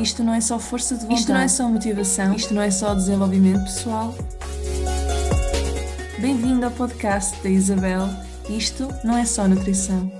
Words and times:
Isto 0.00 0.22
não 0.22 0.34
é 0.34 0.40
só 0.42 0.58
força 0.58 0.94
de 0.94 1.02
vontade. 1.02 1.20
Isto 1.20 1.32
não 1.32 1.40
é 1.40 1.48
só 1.48 1.68
motivação. 1.68 2.34
Isto 2.34 2.54
não 2.54 2.62
é 2.62 2.70
só 2.70 2.94
desenvolvimento 2.94 3.62
pessoal. 3.62 4.14
Bem-vindo 6.20 6.66
ao 6.66 6.70
podcast 6.70 7.42
da 7.42 7.48
Isabel. 7.48 8.02
Isto 8.50 8.88
não 9.02 9.16
é 9.16 9.24
só 9.24 9.48
nutrição. 9.48 10.12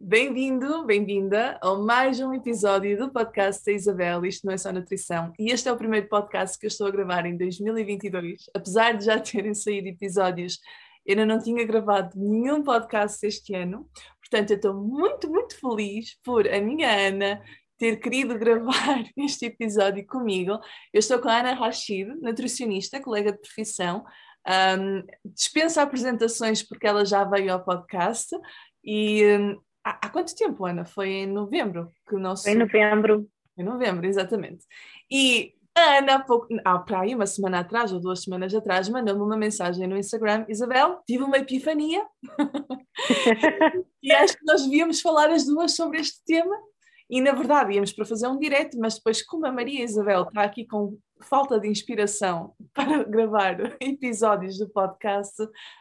Bem-vindo, 0.00 0.86
bem-vinda 0.86 1.58
a 1.60 1.74
mais 1.74 2.20
um 2.20 2.32
episódio 2.32 2.96
do 2.96 3.12
podcast 3.12 3.64
da 3.64 3.72
Isabel. 3.72 4.24
Isto 4.24 4.46
não 4.46 4.54
é 4.54 4.56
só 4.56 4.72
nutrição. 4.72 5.32
E 5.36 5.50
este 5.50 5.68
é 5.68 5.72
o 5.72 5.76
primeiro 5.76 6.08
podcast 6.08 6.56
que 6.56 6.66
eu 6.66 6.68
estou 6.68 6.86
a 6.86 6.90
gravar 6.90 7.26
em 7.26 7.36
2022. 7.36 8.44
Apesar 8.54 8.92
de 8.92 9.04
já 9.04 9.18
terem 9.18 9.52
saído 9.52 9.88
episódios, 9.88 10.60
eu 11.08 11.12
ainda 11.12 11.24
não 11.24 11.42
tinha 11.42 11.64
gravado 11.64 12.10
nenhum 12.14 12.62
podcast 12.62 13.26
este 13.26 13.54
ano. 13.54 13.88
Portanto, 14.30 14.50
eu 14.50 14.56
estou 14.56 14.74
muito, 14.74 15.30
muito 15.30 15.58
feliz 15.58 16.18
por 16.22 16.46
a 16.46 16.60
minha 16.60 17.08
Ana 17.08 17.42
ter 17.78 17.96
querido 17.96 18.38
gravar 18.38 19.04
este 19.16 19.46
episódio 19.46 20.04
comigo. 20.06 20.52
Eu 20.92 20.98
estou 20.98 21.18
com 21.20 21.28
a 21.28 21.38
Ana 21.38 21.54
Rachid, 21.54 22.08
nutricionista, 22.20 23.00
colega 23.00 23.32
de 23.32 23.38
profissão. 23.38 24.04
Um, 24.46 25.04
dispensa 25.24 25.82
apresentações 25.82 26.62
porque 26.62 26.86
ela 26.86 27.04
já 27.04 27.24
veio 27.24 27.52
ao 27.52 27.64
podcast. 27.64 28.36
E 28.84 29.24
um, 29.24 29.60
há, 29.84 30.06
há, 30.06 30.10
quanto 30.10 30.34
tempo, 30.34 30.66
Ana? 30.66 30.84
Foi 30.84 31.08
em 31.08 31.26
novembro 31.26 31.90
que 32.06 32.16
o 32.16 32.18
nosso. 32.18 32.48
Em 32.48 32.56
novembro. 32.56 33.28
Em 33.56 33.64
novembro, 33.64 34.06
exatamente. 34.06 34.64
E 35.10 35.54
a 35.78 35.98
Ana, 35.98 36.14
há 36.16 36.18
pouco, 36.18 36.48
há 36.64 36.78
para 36.78 37.00
aí 37.00 37.14
uma 37.14 37.26
semana 37.26 37.60
atrás 37.60 37.92
ou 37.92 38.00
duas 38.00 38.22
semanas 38.22 38.54
atrás, 38.54 38.88
mandou-me 38.88 39.22
uma 39.22 39.36
mensagem 39.36 39.86
no 39.86 39.96
Instagram: 39.96 40.44
Isabel, 40.48 41.00
tive 41.06 41.24
uma 41.24 41.38
epifania 41.38 42.04
e 44.02 44.12
acho 44.12 44.36
que 44.36 44.44
nós 44.44 44.62
devíamos 44.62 45.00
falar 45.00 45.30
as 45.30 45.44
duas 45.44 45.74
sobre 45.74 46.00
este 46.00 46.24
tema. 46.24 46.56
E 47.10 47.22
na 47.22 47.32
verdade 47.32 47.72
íamos 47.72 47.90
para 47.90 48.04
fazer 48.04 48.28
um 48.28 48.38
direto, 48.38 48.78
mas 48.78 48.96
depois, 48.96 49.24
como 49.24 49.46
a 49.46 49.52
Maria 49.52 49.82
Isabel 49.82 50.24
está 50.24 50.42
aqui 50.42 50.66
com 50.66 50.98
falta 51.22 51.58
de 51.58 51.66
inspiração 51.66 52.54
para 52.74 53.02
gravar 53.04 53.56
episódios 53.80 54.58
do 54.58 54.68
podcast, 54.68 55.34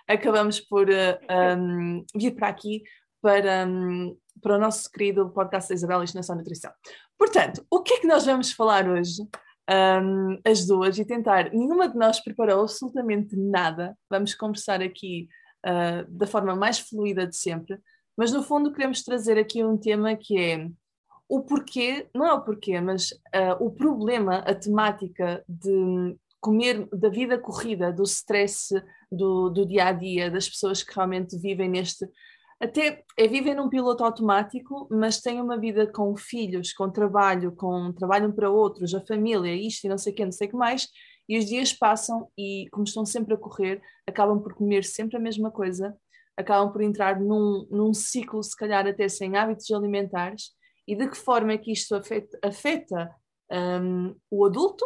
acabamos 0.07 0.61
por 0.61 0.87
uh, 0.87 0.93
eh, 0.93 1.55
um, 1.55 2.05
vir 2.15 2.33
para 2.33 2.47
aqui 2.47 2.81
para, 3.21 3.65
um, 3.67 4.17
para 4.41 4.55
o 4.55 4.59
nosso 4.59 4.89
querido 4.89 5.29
podcast 5.31 5.69
da 5.69 5.75
Isabel 5.75 6.03
Isto 6.03 6.15
não 6.15 6.35
é 6.35 6.37
nutrição. 6.37 6.71
Portanto, 7.17 7.65
o 7.69 7.81
que 7.81 7.95
é 7.95 7.99
que 7.99 8.07
nós 8.07 8.25
vamos 8.25 8.51
falar 8.51 8.87
hoje? 8.87 9.27
Um, 9.69 10.39
as 10.45 10.65
duas 10.65 10.97
e 10.97 11.05
tentar. 11.05 11.51
Nenhuma 11.51 11.87
de 11.87 11.97
nós 11.97 12.19
preparou 12.19 12.61
absolutamente 12.61 13.35
nada. 13.35 13.97
Vamos 14.09 14.33
conversar 14.33 14.81
aqui 14.81 15.27
uh, 15.65 16.09
da 16.09 16.27
forma 16.27 16.55
mais 16.55 16.79
fluida 16.79 17.27
de 17.27 17.35
sempre, 17.35 17.79
mas 18.17 18.31
no 18.31 18.41
fundo 18.43 18.71
queremos 18.71 19.03
trazer 19.03 19.37
aqui 19.37 19.63
um 19.63 19.77
tema 19.77 20.15
que 20.15 20.37
é 20.37 20.69
o 21.29 21.41
porquê, 21.41 22.07
não 22.15 22.25
é 22.25 22.33
o 22.33 22.41
porquê, 22.41 22.79
mas 22.79 23.11
uh, 23.11 23.57
o 23.59 23.69
problema, 23.69 24.37
a 24.39 24.55
temática 24.55 25.43
de 25.47 26.15
comer, 26.39 26.87
da 26.93 27.09
vida 27.09 27.37
corrida, 27.37 27.91
do 27.91 28.03
stress 28.03 28.73
do, 29.11 29.49
do 29.49 29.65
dia 29.65 29.87
a 29.87 29.91
dia, 29.91 30.31
das 30.31 30.47
pessoas 30.47 30.81
que 30.81 30.95
realmente 30.95 31.37
vivem 31.37 31.69
neste 31.69 32.07
até 32.59 33.03
é, 33.17 33.27
vivem 33.27 33.53
num 33.53 33.69
piloto 33.69 34.03
automático, 34.03 34.87
mas 34.89 35.21
têm 35.21 35.39
uma 35.39 35.59
vida 35.59 35.85
com 35.91 36.15
filhos, 36.17 36.73
com 36.73 36.89
trabalho, 36.89 37.51
com 37.55 37.93
trabalham 37.93 38.31
para 38.31 38.49
outros, 38.49 38.95
a 38.95 39.05
família, 39.05 39.53
isto 39.53 39.85
e 39.85 39.89
não 39.89 39.97
sei 39.97 40.11
o 40.11 40.15
que, 40.15 40.25
não 40.25 40.31
sei 40.31 40.47
o 40.47 40.51
que 40.51 40.55
mais, 40.55 40.87
e 41.29 41.37
os 41.37 41.45
dias 41.45 41.71
passam 41.73 42.29
e, 42.37 42.67
como 42.71 42.83
estão 42.83 43.05
sempre 43.05 43.33
a 43.33 43.37
correr, 43.37 43.81
acabam 44.07 44.41
por 44.41 44.55
comer 44.55 44.83
sempre 44.83 45.17
a 45.17 45.19
mesma 45.19 45.51
coisa, 45.51 45.95
acabam 46.35 46.71
por 46.71 46.81
entrar 46.81 47.19
num, 47.19 47.67
num 47.69 47.93
ciclo, 47.93 48.41
se 48.41 48.55
calhar 48.55 48.87
até 48.87 49.07
sem 49.07 49.35
hábitos 49.35 49.69
alimentares, 49.71 50.51
e 50.87 50.95
de 50.95 51.07
que 51.09 51.17
forma 51.17 51.51
é 51.51 51.57
que 51.57 51.71
isto 51.71 51.93
afeta, 51.95 52.39
afeta 52.43 53.15
um, 53.51 54.15
o 54.31 54.45
adulto, 54.45 54.85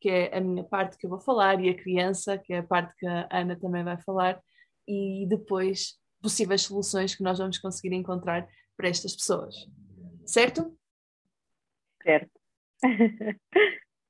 que 0.00 0.08
é 0.08 0.36
a 0.36 0.40
minha 0.40 0.64
parte 0.64 0.96
que 0.96 1.06
eu 1.06 1.10
vou 1.10 1.20
falar, 1.20 1.60
e 1.60 1.68
a 1.68 1.76
criança, 1.76 2.38
que 2.38 2.52
é 2.54 2.58
a 2.58 2.62
parte 2.62 2.94
que 2.96 3.06
a 3.06 3.28
Ana 3.30 3.58
também 3.58 3.82
vai 3.82 3.98
falar, 4.00 4.40
e 4.86 5.26
depois 5.28 5.98
possíveis 6.24 6.62
soluções 6.62 7.14
que 7.14 7.22
nós 7.22 7.36
vamos 7.36 7.58
conseguir 7.58 7.94
encontrar 7.94 8.48
para 8.78 8.88
estas 8.88 9.14
pessoas. 9.14 9.54
Certo? 10.24 10.74
Certo. 12.02 12.40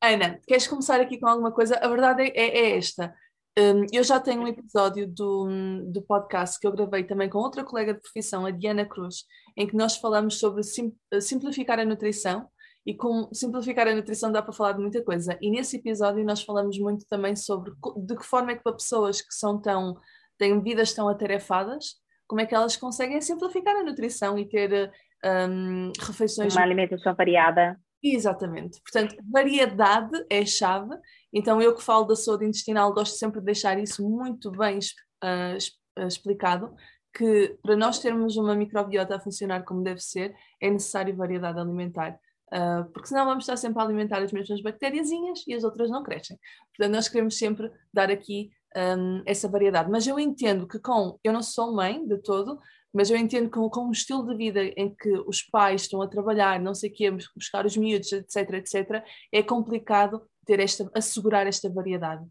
Ana, 0.00 0.40
queres 0.46 0.68
começar 0.68 1.00
aqui 1.00 1.18
com 1.18 1.26
alguma 1.26 1.50
coisa? 1.50 1.76
A 1.76 1.88
verdade 1.88 2.22
é, 2.22 2.28
é, 2.28 2.58
é 2.58 2.76
esta. 2.76 3.12
Um, 3.58 3.84
eu 3.92 4.04
já 4.04 4.20
tenho 4.20 4.42
um 4.42 4.46
episódio 4.46 5.08
do, 5.08 5.48
do 5.86 6.02
podcast 6.02 6.58
que 6.60 6.66
eu 6.68 6.72
gravei 6.72 7.02
também 7.02 7.28
com 7.28 7.38
outra 7.38 7.64
colega 7.64 7.94
de 7.94 8.00
profissão, 8.00 8.46
a 8.46 8.52
Diana 8.52 8.86
Cruz, 8.86 9.24
em 9.56 9.66
que 9.66 9.76
nós 9.76 9.96
falamos 9.96 10.38
sobre 10.38 10.62
sim, 10.62 10.94
simplificar 11.20 11.80
a 11.80 11.84
nutrição 11.84 12.48
e 12.86 12.94
com 12.94 13.28
simplificar 13.32 13.88
a 13.88 13.94
nutrição 13.94 14.30
dá 14.30 14.40
para 14.40 14.52
falar 14.52 14.72
de 14.72 14.80
muita 14.80 15.02
coisa. 15.02 15.36
E 15.40 15.50
nesse 15.50 15.78
episódio 15.78 16.24
nós 16.24 16.42
falamos 16.42 16.78
muito 16.78 17.06
também 17.08 17.34
sobre 17.34 17.72
de 18.06 18.16
que 18.16 18.24
forma 18.24 18.52
é 18.52 18.56
que 18.56 18.62
para 18.62 18.72
pessoas 18.72 19.20
que 19.20 19.34
são 19.34 19.60
tão 19.60 19.96
têm 20.38 20.60
vidas 20.62 20.92
tão 20.92 21.08
atarefadas, 21.08 21.96
como 22.26 22.40
é 22.40 22.46
que 22.46 22.54
elas 22.54 22.76
conseguem 22.76 23.20
simplificar 23.20 23.76
a 23.76 23.82
nutrição 23.82 24.38
e 24.38 24.48
ter 24.48 24.90
um, 25.24 25.92
refeições. 26.00 26.54
Uma 26.54 26.62
alimentação 26.62 27.14
variada. 27.14 27.78
Exatamente. 28.02 28.80
Portanto, 28.82 29.16
variedade 29.30 30.24
é 30.28 30.40
a 30.40 30.46
chave. 30.46 30.94
Então, 31.32 31.60
eu 31.60 31.74
que 31.74 31.82
falo 31.82 32.04
da 32.04 32.14
saúde 32.14 32.44
intestinal, 32.44 32.92
gosto 32.92 33.16
sempre 33.16 33.40
de 33.40 33.46
deixar 33.46 33.78
isso 33.78 34.06
muito 34.06 34.50
bem 34.50 34.78
uh, 34.78 36.06
explicado, 36.06 36.74
que 37.14 37.56
para 37.62 37.76
nós 37.76 37.98
termos 37.98 38.36
uma 38.36 38.54
microbiota 38.54 39.16
a 39.16 39.20
funcionar 39.20 39.64
como 39.64 39.82
deve 39.82 40.00
ser, 40.00 40.34
é 40.60 40.70
necessário 40.70 41.16
variedade 41.16 41.58
alimentar. 41.58 42.18
Uh, 42.52 42.84
porque 42.92 43.08
senão 43.08 43.24
vamos 43.24 43.44
estar 43.44 43.56
sempre 43.56 43.80
a 43.80 43.84
alimentar 43.84 44.22
as 44.22 44.30
mesmas 44.30 44.60
bactériazinhas 44.60 45.42
e 45.46 45.54
as 45.54 45.64
outras 45.64 45.90
não 45.90 46.02
crescem. 46.02 46.38
Portanto, 46.76 46.94
nós 46.94 47.08
queremos 47.08 47.38
sempre 47.38 47.70
dar 47.92 48.10
aqui 48.10 48.50
um, 48.76 49.22
essa 49.26 49.48
variedade. 49.48 49.90
Mas 49.90 50.06
eu 50.06 50.18
entendo 50.18 50.66
que 50.66 50.78
com, 50.78 51.18
eu 51.22 51.32
não 51.32 51.42
sou 51.42 51.74
mãe 51.74 52.06
de 52.06 52.18
todo, 52.18 52.58
mas 52.92 53.10
eu 53.10 53.16
entendo 53.16 53.50
que 53.50 53.58
com, 53.70 53.88
um 53.88 53.90
estilo 53.90 54.26
de 54.26 54.36
vida 54.36 54.62
em 54.76 54.94
que 54.94 55.10
os 55.26 55.42
pais 55.42 55.82
estão 55.82 56.00
a 56.00 56.08
trabalhar, 56.08 56.60
não 56.60 56.74
sei 56.74 56.90
o 56.90 56.92
quê, 56.92 57.10
buscar 57.10 57.66
os 57.66 57.76
miúdos, 57.76 58.12
etc, 58.12 58.54
etc, 58.54 59.04
é 59.32 59.42
complicado 59.42 60.22
ter 60.46 60.60
esta, 60.60 60.90
assegurar 60.94 61.46
esta 61.46 61.68
variedade. 61.68 62.24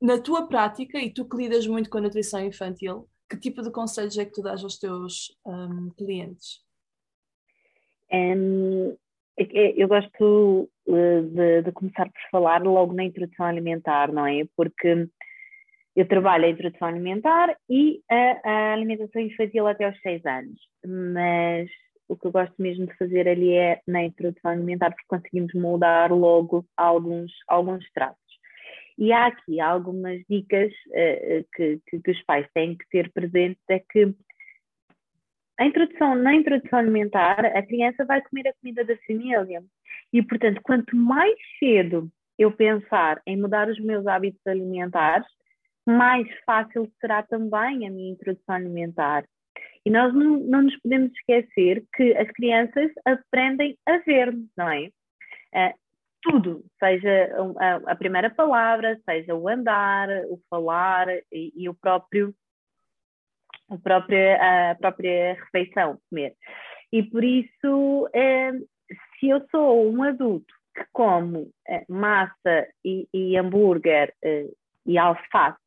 Na 0.00 0.20
tua 0.20 0.46
prática, 0.46 0.98
e 0.98 1.12
tu 1.12 1.28
que 1.28 1.36
lidas 1.36 1.66
muito 1.66 1.88
com 1.88 1.98
a 1.98 2.00
nutrição 2.00 2.44
infantil, 2.44 3.08
que 3.28 3.38
tipo 3.38 3.62
de 3.62 3.70
conselhos 3.70 4.18
é 4.18 4.24
que 4.24 4.32
tu 4.32 4.42
dás 4.42 4.62
aos 4.62 4.78
teus 4.78 5.36
um, 5.44 5.90
clientes? 5.96 6.60
Um, 8.12 8.96
eu 9.38 9.88
gosto 9.88 10.70
eh, 10.88 11.20
de, 11.22 11.62
de, 11.62 11.72
começar 11.72 12.06
por 12.06 12.20
falar 12.30 12.62
logo 12.62 12.94
na 12.94 13.04
introdução 13.04 13.46
alimentar, 13.46 14.12
não 14.12 14.26
é? 14.26 14.46
Porque 14.56 15.08
eu 15.96 16.06
trabalho 16.06 16.44
a 16.44 16.50
introdução 16.50 16.88
alimentar 16.88 17.56
e 17.70 18.02
a, 18.10 18.40
a, 18.44 18.72
alimentação 18.74 19.22
infantil 19.22 19.66
até 19.66 19.86
aos 19.86 19.98
6 20.02 20.26
anos, 20.26 20.60
mas 20.86 21.70
o 22.06 22.14
que 22.14 22.26
eu 22.26 22.32
gosto 22.32 22.54
mesmo 22.58 22.86
de 22.86 22.96
fazer 22.98 23.26
ali 23.26 23.54
é 23.54 23.80
na 23.86 24.04
introdução 24.04 24.50
alimentar, 24.50 24.90
porque 24.90 25.06
conseguimos 25.08 25.54
moldar 25.54 26.12
logo 26.12 26.66
alguns, 26.76 27.32
alguns 27.48 27.90
traços. 27.92 28.20
E 28.98 29.10
há 29.10 29.26
aqui 29.26 29.58
algumas 29.58 30.22
dicas 30.28 30.70
uh, 30.88 31.46
que, 31.54 31.80
que, 31.86 32.00
que, 32.00 32.10
os 32.10 32.22
pais 32.24 32.46
têm 32.54 32.76
que 32.76 32.86
ter 32.90 33.10
presentes, 33.12 33.62
é 33.68 33.78
que 33.78 34.14
a 35.58 35.66
introdução, 35.66 36.14
na 36.14 36.34
introdução 36.34 36.78
alimentar, 36.78 37.44
a 37.44 37.62
criança 37.62 38.04
vai 38.04 38.22
comer 38.22 38.48
a 38.48 38.54
comida 38.60 38.84
da 38.84 38.96
família. 39.06 39.64
E, 40.12 40.22
portanto, 40.22 40.60
quanto 40.62 40.94
mais 40.94 41.34
cedo 41.58 42.10
eu 42.38 42.52
pensar 42.52 43.20
em 43.26 43.38
mudar 43.38 43.68
os 43.68 43.80
meus 43.80 44.06
hábitos 44.06 44.46
alimentares, 44.46 45.26
mais 45.86 46.26
fácil 46.44 46.90
será 47.00 47.22
também 47.22 47.86
a 47.86 47.90
minha 47.90 48.12
introdução 48.12 48.54
alimentar. 48.54 49.24
E 49.84 49.90
nós 49.90 50.12
não, 50.12 50.38
não 50.38 50.62
nos 50.62 50.76
podemos 50.80 51.12
esquecer 51.12 51.84
que 51.94 52.16
as 52.16 52.28
crianças 52.32 52.90
aprendem 53.04 53.78
a 53.86 53.98
ver, 53.98 54.36
não 54.56 54.68
é? 54.68 54.90
Uh, 55.54 55.74
tudo, 56.22 56.64
seja 56.80 57.30
a, 57.58 57.92
a, 57.92 57.94
primeira 57.94 58.28
palavra, 58.28 58.98
seja 59.08 59.32
o 59.32 59.48
andar, 59.48 60.08
o 60.28 60.40
falar 60.50 61.08
e, 61.32 61.52
e 61.54 61.68
o 61.68 61.74
próprio 61.74 62.34
a 63.70 63.78
própria, 63.78 64.70
a 64.70 64.74
própria 64.74 65.34
refeição, 65.34 65.98
comer. 66.08 66.34
E 66.92 67.02
por 67.02 67.24
isso, 67.24 68.08
eh, 68.12 68.52
se 69.18 69.28
eu 69.28 69.44
sou 69.50 69.90
um 69.90 70.02
adulto 70.02 70.54
que 70.74 70.84
como 70.92 71.50
eh, 71.68 71.84
massa 71.88 72.68
e, 72.84 73.08
e 73.12 73.36
hambúrguer 73.36 74.14
e 74.84 74.96
alface 74.96 75.58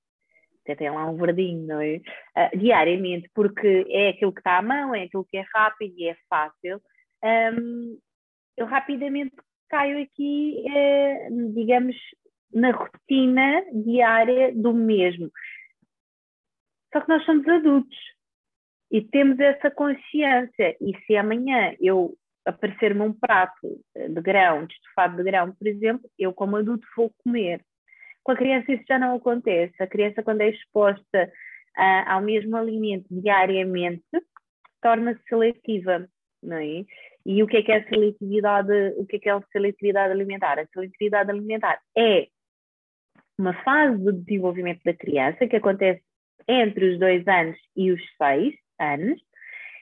até 0.71 0.85
tem 0.85 0.89
lá 0.89 1.09
um 1.09 1.17
verdinho, 1.17 1.65
não 1.67 1.81
é? 1.81 1.97
Uh, 2.37 2.57
diariamente, 2.57 3.29
porque 3.33 3.85
é 3.89 4.09
aquilo 4.09 4.33
que 4.33 4.39
está 4.39 4.57
à 4.57 4.61
mão, 4.61 4.93
é 4.93 5.03
aquilo 5.03 5.25
que 5.25 5.37
é 5.37 5.45
rápido 5.53 5.93
e 5.97 6.07
é 6.07 6.15
fácil, 6.29 6.81
um, 7.23 7.97
eu 8.57 8.65
rapidamente 8.65 9.35
caio 9.69 10.01
aqui, 10.03 10.65
eh, 10.67 11.29
digamos, 11.53 11.95
na 12.51 12.71
rotina 12.71 13.63
diária 13.71 14.53
do 14.53 14.73
mesmo. 14.73 15.31
Só 16.91 17.01
que 17.01 17.09
nós 17.09 17.23
somos 17.23 17.47
adultos 17.47 17.97
e 18.91 19.01
temos 19.01 19.39
essa 19.39 19.69
consciência, 19.69 20.75
e 20.81 20.97
se 21.05 21.15
amanhã 21.15 21.75
eu 21.79 22.17
aparecer-me 22.45 23.01
um 23.01 23.13
prato 23.13 23.79
de 23.95 24.21
grão, 24.21 24.65
de 24.65 24.73
estofado 24.73 25.17
de 25.17 25.23
grão, 25.23 25.53
por 25.53 25.67
exemplo, 25.67 26.09
eu 26.17 26.33
como 26.33 26.57
adulto 26.57 26.87
vou 26.97 27.13
comer. 27.23 27.63
Com 28.29 28.33
a 28.33 28.37
criança 28.37 28.71
isso 28.71 28.83
já 28.87 28.99
não 28.99 29.15
acontece. 29.15 29.73
A 29.81 29.87
criança 29.87 30.21
quando 30.21 30.41
é 30.41 30.51
exposta 30.51 31.33
uh, 31.75 32.03
ao 32.05 32.21
mesmo 32.21 32.55
alimento 32.55 33.07
diariamente, 33.09 34.03
torna-se 34.83 35.19
seletiva, 35.27 36.07
não 36.43 36.57
é? 36.57 36.85
E 37.25 37.41
o 37.41 37.47
que 37.47 37.57
é 37.57 37.63
que 37.63 37.71
é 37.71 37.77
a 37.77 37.89
seletividade, 37.89 38.71
o 38.97 39.05
que 39.07 39.15
é 39.15 39.19
que 39.19 39.29
é 39.29 39.31
a 39.31 39.41
seletividade 39.51 40.11
alimentar? 40.11 40.59
A 40.59 40.67
seletividade 40.67 41.31
alimentar 41.31 41.81
é 41.97 42.27
uma 43.35 43.55
fase 43.63 43.97
de 43.97 44.11
desenvolvimento 44.11 44.81
da 44.85 44.93
criança 44.93 45.47
que 45.47 45.55
acontece 45.55 46.03
entre 46.47 46.91
os 46.91 46.99
dois 46.99 47.27
anos 47.27 47.57
e 47.75 47.91
os 47.91 48.01
seis 48.15 48.53
anos. 48.79 49.19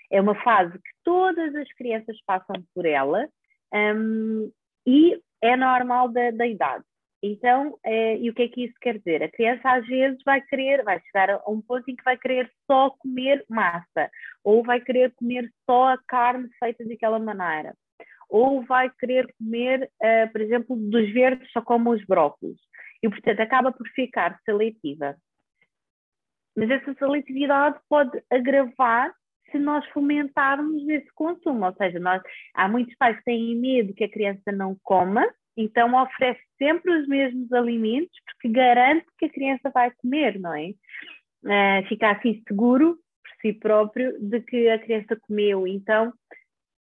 É 0.09 0.21
uma 0.21 0.41
fase 0.41 0.71
que 0.71 0.91
todas 1.03 1.53
as 1.53 1.67
crianças 1.73 2.15
passam 2.25 2.63
por 2.73 2.85
ela 2.85 3.27
um, 3.73 4.49
e 4.85 5.21
é 5.41 5.57
normal 5.57 6.07
da, 6.07 6.31
da 6.31 6.47
idade. 6.47 6.85
Então, 7.21 7.77
é, 7.83 8.17
e 8.17 8.29
o 8.29 8.33
que 8.33 8.43
é 8.43 8.47
que 8.47 8.65
isso 8.65 8.75
quer 8.79 8.99
dizer? 8.99 9.23
A 9.23 9.31
criança 9.31 9.71
às 9.71 9.85
vezes 9.87 10.21
vai 10.23 10.39
querer, 10.41 10.83
vai 10.83 10.99
chegar 11.01 11.31
a 11.31 11.49
um 11.49 11.61
ponto 11.61 11.89
em 11.89 11.95
que 11.95 12.03
vai 12.03 12.15
querer 12.17 12.51
só 12.69 12.91
comer 12.91 13.43
massa, 13.49 14.09
ou 14.43 14.63
vai 14.63 14.79
querer 14.79 15.11
comer 15.15 15.51
só 15.65 15.93
a 15.93 15.97
carne 16.07 16.47
feita 16.59 16.85
daquela 16.85 17.17
maneira, 17.17 17.75
ou 18.29 18.63
vai 18.65 18.91
querer 18.99 19.27
comer, 19.39 19.89
uh, 20.01 20.31
por 20.31 20.41
exemplo, 20.41 20.75
dos 20.75 21.11
verdes 21.11 21.51
só 21.51 21.61
como 21.61 21.91
os 21.91 22.05
brócolos. 22.05 22.59
E, 23.01 23.09
portanto, 23.09 23.39
acaba 23.39 23.71
por 23.71 23.87
ficar 23.89 24.39
seletiva. 24.45 25.15
Mas 26.55 26.69
essa 26.69 26.93
seletividade 26.95 27.79
pode 27.89 28.21
agravar 28.31 29.13
se 29.51 29.57
nós 29.57 29.85
fomentarmos 29.89 30.87
esse 30.89 31.11
consumo. 31.13 31.65
Ou 31.65 31.73
seja, 31.75 31.99
nós, 31.99 32.21
há 32.53 32.67
muitos 32.67 32.95
pais 32.95 33.17
que 33.17 33.25
têm 33.25 33.55
medo 33.55 33.93
que 33.93 34.03
a 34.03 34.11
criança 34.11 34.51
não 34.51 34.75
coma, 34.83 35.25
então 35.57 35.93
oferece 36.01 36.41
sempre 36.57 36.91
os 36.91 37.07
mesmos 37.07 37.51
alimentos 37.51 38.15
porque 38.25 38.49
garante 38.49 39.05
que 39.17 39.25
a 39.25 39.29
criança 39.29 39.71
vai 39.71 39.91
comer, 39.97 40.39
não 40.39 40.53
é? 40.53 40.69
Uh, 41.43 41.87
fica 41.89 42.11
assim 42.11 42.43
seguro 42.47 42.95
por 42.95 43.41
si 43.41 43.53
próprio 43.53 44.17
de 44.19 44.39
que 44.41 44.69
a 44.69 44.79
criança 44.79 45.17
comeu. 45.21 45.65
Então 45.65 46.13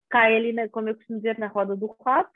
cai 0.09 0.35
ali, 0.35 0.53
na, 0.53 0.69
como 0.69 0.89
eu 0.89 0.95
costumo 0.95 1.19
dizer, 1.19 1.37
na 1.37 1.47
roda 1.47 1.75
do 1.75 1.87
rato 2.05 2.31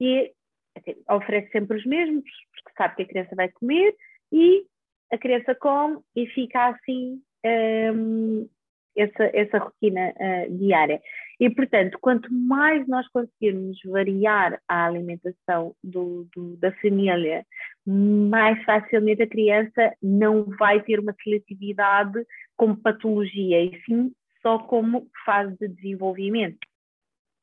e 0.00 0.32
assim, 0.76 0.94
oferece 1.10 1.50
sempre 1.50 1.76
os 1.76 1.84
mesmos 1.84 2.24
porque 2.54 2.76
sabe 2.76 2.96
que 2.96 3.02
a 3.02 3.08
criança 3.08 3.34
vai 3.34 3.48
comer 3.50 3.94
e 4.30 4.64
a 5.12 5.18
criança 5.18 5.54
come 5.54 5.98
e 6.14 6.26
fica 6.28 6.68
assim 6.68 7.20
um, 7.44 8.48
essa, 8.96 9.24
essa 9.34 9.58
rotina 9.58 10.10
uh, 10.10 10.58
diária. 10.58 11.00
E, 11.40 11.50
portanto, 11.50 11.98
quanto 12.00 12.32
mais 12.32 12.86
nós 12.86 13.06
conseguirmos 13.08 13.78
variar 13.84 14.60
a 14.68 14.86
alimentação 14.86 15.74
do, 15.82 16.28
do, 16.34 16.56
da 16.56 16.72
família, 16.76 17.44
mais 17.86 18.62
facilmente 18.64 19.22
a 19.22 19.28
criança 19.28 19.92
não 20.02 20.44
vai 20.58 20.82
ter 20.82 21.00
uma 21.00 21.14
seletividade 21.22 22.24
como 22.56 22.76
patologia, 22.76 23.64
e 23.64 23.80
sim 23.84 24.12
só 24.40 24.58
como 24.58 25.08
fase 25.24 25.56
de 25.58 25.68
desenvolvimento. 25.68 26.66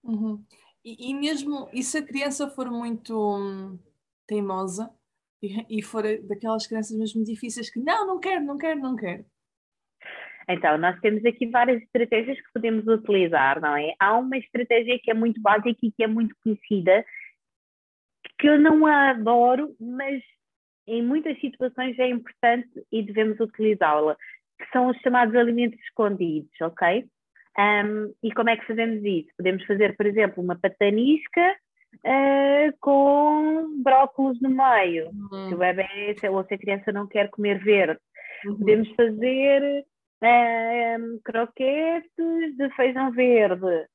Uhum. 0.04 0.44
E, 0.84 1.12
e, 1.12 1.14
mesmo, 1.14 1.70
e 1.74 1.84
se 1.84 1.98
a 1.98 2.06
criança 2.06 2.50
for 2.50 2.70
muito 2.70 3.14
hum, 3.38 3.78
teimosa 4.28 4.90
e, 5.42 5.80
e 5.80 5.82
for 5.82 6.04
daquelas 6.24 6.68
crianças 6.68 6.98
mesmo 6.98 7.24
difíceis 7.24 7.70
que 7.70 7.80
não, 7.80 8.08
não 8.08 8.20
quero, 8.20 8.46
não 8.46 8.58
quero, 8.58 8.80
não 8.80 8.96
quero, 8.96 9.26
então, 10.50 10.78
nós 10.80 11.00
temos 11.00 11.24
aqui 11.26 11.46
várias 11.46 11.82
estratégias 11.84 12.38
que 12.38 12.52
podemos 12.54 12.88
utilizar, 12.88 13.62
não 13.62 13.78
é? 13.78 13.94
Há 14.00 14.18
uma 14.18 14.36
estratégia 14.36 15.00
que 15.00 15.12
é 15.12 15.14
muito 15.14 15.40
básica 15.40 15.78
e 15.84 15.92
que 15.92 16.04
é 16.04 16.08
muito 16.08 16.36
conhecida, 16.44 17.06
que 18.40 18.50
eu 18.50 18.60
não 18.60 18.86
a 18.88 19.12
adoro, 19.12 19.76
mas 19.80 20.24
em 20.88 21.04
muitas 21.04 21.40
situações 21.40 21.98
é 22.00 22.10
importante 22.10 22.70
e 22.92 23.04
devemos 23.04 23.40
utilizá-la, 23.40 24.18
que 24.58 24.66
são 24.72 24.88
os 24.88 24.98
chamados 25.02 25.36
alimentos 25.36 25.80
escondidos, 25.82 26.50
ok? 26.62 27.06
Um, 27.58 28.14
e 28.24 28.34
como 28.34 28.50
é 28.50 28.58
que 28.58 28.66
fazemos 28.66 29.04
isso? 29.04 29.30
Podemos 29.38 29.64
fazer, 29.66 29.96
por 29.96 30.08
exemplo, 30.08 30.44
uma 30.44 30.58
patanisca 30.58 31.56
uh, 32.06 32.78
com 32.80 33.82
brócolos 33.84 34.42
no 34.42 34.50
meio, 34.50 35.10
uhum. 35.10 35.50
se 35.50 35.54
o 35.54 35.58
bebê 35.58 36.16
ou 36.32 36.44
se 36.46 36.56
a 36.56 36.58
criança 36.58 36.92
não 36.92 37.06
quer 37.06 37.30
comer 37.30 37.60
verde. 37.64 38.00
Uhum. 38.46 38.58
Podemos 38.58 38.90
fazer 38.96 39.86
um, 40.22 41.20
croquetes 41.24 42.58
de 42.58 42.70
feijão 42.76 43.12
verde. 43.12 43.88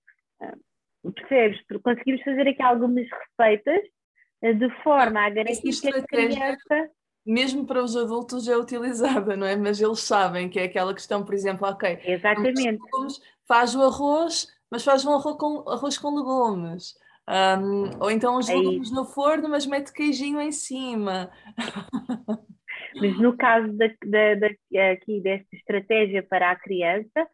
Um, 1.04 1.12
percebes? 1.12 1.60
Conseguimos 1.82 2.22
fazer 2.22 2.48
aqui 2.48 2.62
algumas 2.62 3.06
receitas 3.10 3.80
eh, 4.42 4.52
de 4.52 4.70
forma 4.82 5.20
a 5.20 5.30
garantir 5.30 5.80
que 5.80 5.88
a 5.88 6.02
criança. 6.02 6.90
Mesmo 7.26 7.66
para 7.66 7.82
os 7.82 7.96
adultos 7.96 8.46
é 8.48 8.56
utilizada, 8.56 9.34
não 9.36 9.46
é? 9.46 9.56
Mas 9.56 9.80
eles 9.80 10.00
sabem 10.00 10.48
que 10.48 10.58
é 10.58 10.64
aquela 10.64 10.92
questão, 10.92 11.24
por 11.24 11.34
exemplo, 11.34 11.66
ok. 11.66 11.98
Exatamente. 12.04 12.78
faz 13.48 13.74
o 13.74 13.82
arroz, 13.82 14.46
mas 14.70 14.84
faz 14.84 15.04
um 15.06 15.14
arroz 15.14 15.36
com, 15.38 15.68
arroz 15.68 15.96
com 15.96 16.14
legumes. 16.14 16.94
Um, 17.26 18.02
ou 18.02 18.10
então 18.10 18.36
os 18.36 18.50
é 18.50 18.54
legumes 18.54 18.90
no 18.90 19.06
forno, 19.06 19.48
mas 19.48 19.64
mete 19.64 19.92
queijinho 19.92 20.40
em 20.40 20.52
cima. 20.52 21.30
Mas 22.96 23.18
no 23.18 23.36
caso 23.36 23.72
da, 23.72 23.86
da, 24.04 24.34
da, 24.34 24.90
aqui 24.92 25.20
desta 25.20 25.56
estratégia 25.56 26.22
para 26.22 26.50
a 26.50 26.56
criança, 26.56 27.28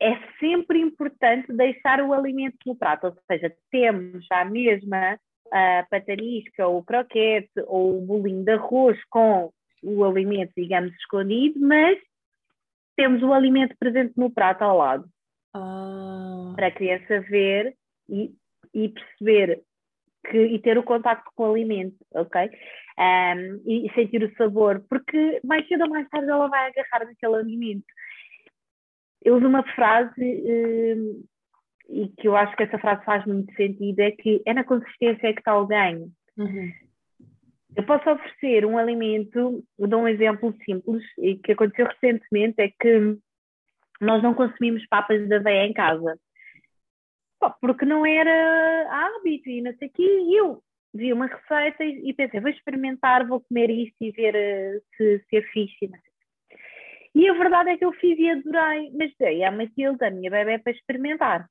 é 0.00 0.16
sempre 0.38 0.80
importante 0.80 1.52
deixar 1.52 2.02
o 2.02 2.12
alimento 2.12 2.56
no 2.66 2.76
prato, 2.76 3.06
ou 3.06 3.16
seja, 3.26 3.52
temos 3.70 4.26
a 4.30 4.44
mesma 4.44 5.18
a 5.52 5.86
patanisca, 5.88 6.66
ou 6.66 6.78
o 6.78 6.84
croquete, 6.84 7.52
ou 7.66 7.98
o 7.98 8.00
bolinho 8.00 8.44
de 8.44 8.52
arroz 8.52 8.98
com 9.08 9.52
o 9.82 10.04
alimento, 10.04 10.52
digamos, 10.56 10.92
escondido, 10.94 11.60
mas 11.60 11.98
temos 12.96 13.22
o 13.22 13.32
alimento 13.32 13.76
presente 13.78 14.14
no 14.16 14.30
prato 14.30 14.62
ao 14.62 14.78
lado. 14.78 15.08
Ah. 15.54 16.52
Para 16.56 16.68
a 16.68 16.72
criança 16.72 17.20
ver 17.20 17.74
e, 18.08 18.32
e 18.72 18.88
perceber 18.88 19.62
que, 20.28 20.38
e 20.38 20.58
ter 20.58 20.76
o 20.78 20.82
contacto 20.82 21.30
com 21.36 21.44
o 21.44 21.50
alimento, 21.52 21.96
ok? 22.12 22.50
Um, 22.96 23.60
e, 23.66 23.90
sentir 23.92 24.22
o 24.22 24.32
sabor, 24.36 24.84
porque 24.88 25.40
mais 25.42 25.66
cedo 25.66 25.82
ou 25.82 25.90
mais 25.90 26.08
tarde 26.08 26.30
ela 26.30 26.46
vai 26.46 26.68
agarrar 26.68 27.04
naquele 27.04 27.34
alimento. 27.34 27.84
Eu 29.22 29.36
uso 29.36 29.48
uma 29.48 29.64
frase 29.74 30.12
um, 30.20 31.24
e 31.88 32.08
que 32.10 32.28
eu 32.28 32.36
acho 32.36 32.56
que 32.56 32.62
essa 32.62 32.78
frase 32.78 33.04
faz 33.04 33.26
muito 33.26 33.52
sentido, 33.54 33.98
é 33.98 34.12
que 34.12 34.40
é 34.46 34.54
na 34.54 34.62
consistência 34.62 35.32
que 35.32 35.40
está 35.40 35.58
o 35.58 35.66
ganho. 35.66 36.08
Uhum. 36.36 36.72
Eu 37.76 37.84
posso 37.84 38.08
oferecer 38.08 38.64
um 38.64 38.78
alimento, 38.78 39.64
vou 39.76 39.88
dar 39.88 39.96
um 39.96 40.06
exemplo 40.06 40.54
simples, 40.64 41.02
e 41.18 41.36
que 41.36 41.50
aconteceu 41.50 41.86
recentemente, 41.86 42.54
é 42.58 42.68
que 42.68 43.18
nós 44.00 44.22
não 44.22 44.34
consumimos 44.34 44.86
papas 44.86 45.26
de 45.26 45.34
aveia 45.34 45.66
em 45.66 45.72
casa 45.72 46.16
porque 47.60 47.84
não 47.84 48.06
era 48.06 48.88
hábito 48.90 49.48
e 49.48 49.60
não 49.60 49.74
sei 49.76 49.88
o 49.88 49.92
quê. 49.92 50.02
E 50.02 50.36
eu 50.36 50.62
vi 50.94 51.12
uma 51.12 51.26
receita 51.26 51.84
e, 51.84 52.12
pensei, 52.14 52.40
vou 52.40 52.50
experimentar, 52.50 53.26
vou 53.26 53.40
comer 53.40 53.68
isto 53.70 53.96
e 54.00 54.12
ver 54.12 54.34
uh, 54.34 54.82
se, 54.96 55.24
se 55.28 55.36
é 55.36 55.42
fixe. 55.42 55.90
E 57.14 57.28
a 57.28 57.32
verdade 57.34 57.70
é 57.70 57.76
que 57.76 57.84
eu 57.84 57.92
fiz 57.92 58.18
e 58.18 58.30
adorei, 58.30 58.90
mas 58.96 59.12
dei 59.18 59.44
à 59.44 59.50
Matilde, 59.50 60.04
a 60.04 60.10
minha 60.10 60.30
bebê, 60.30 60.58
para 60.58 60.72
experimentar. 60.72 61.48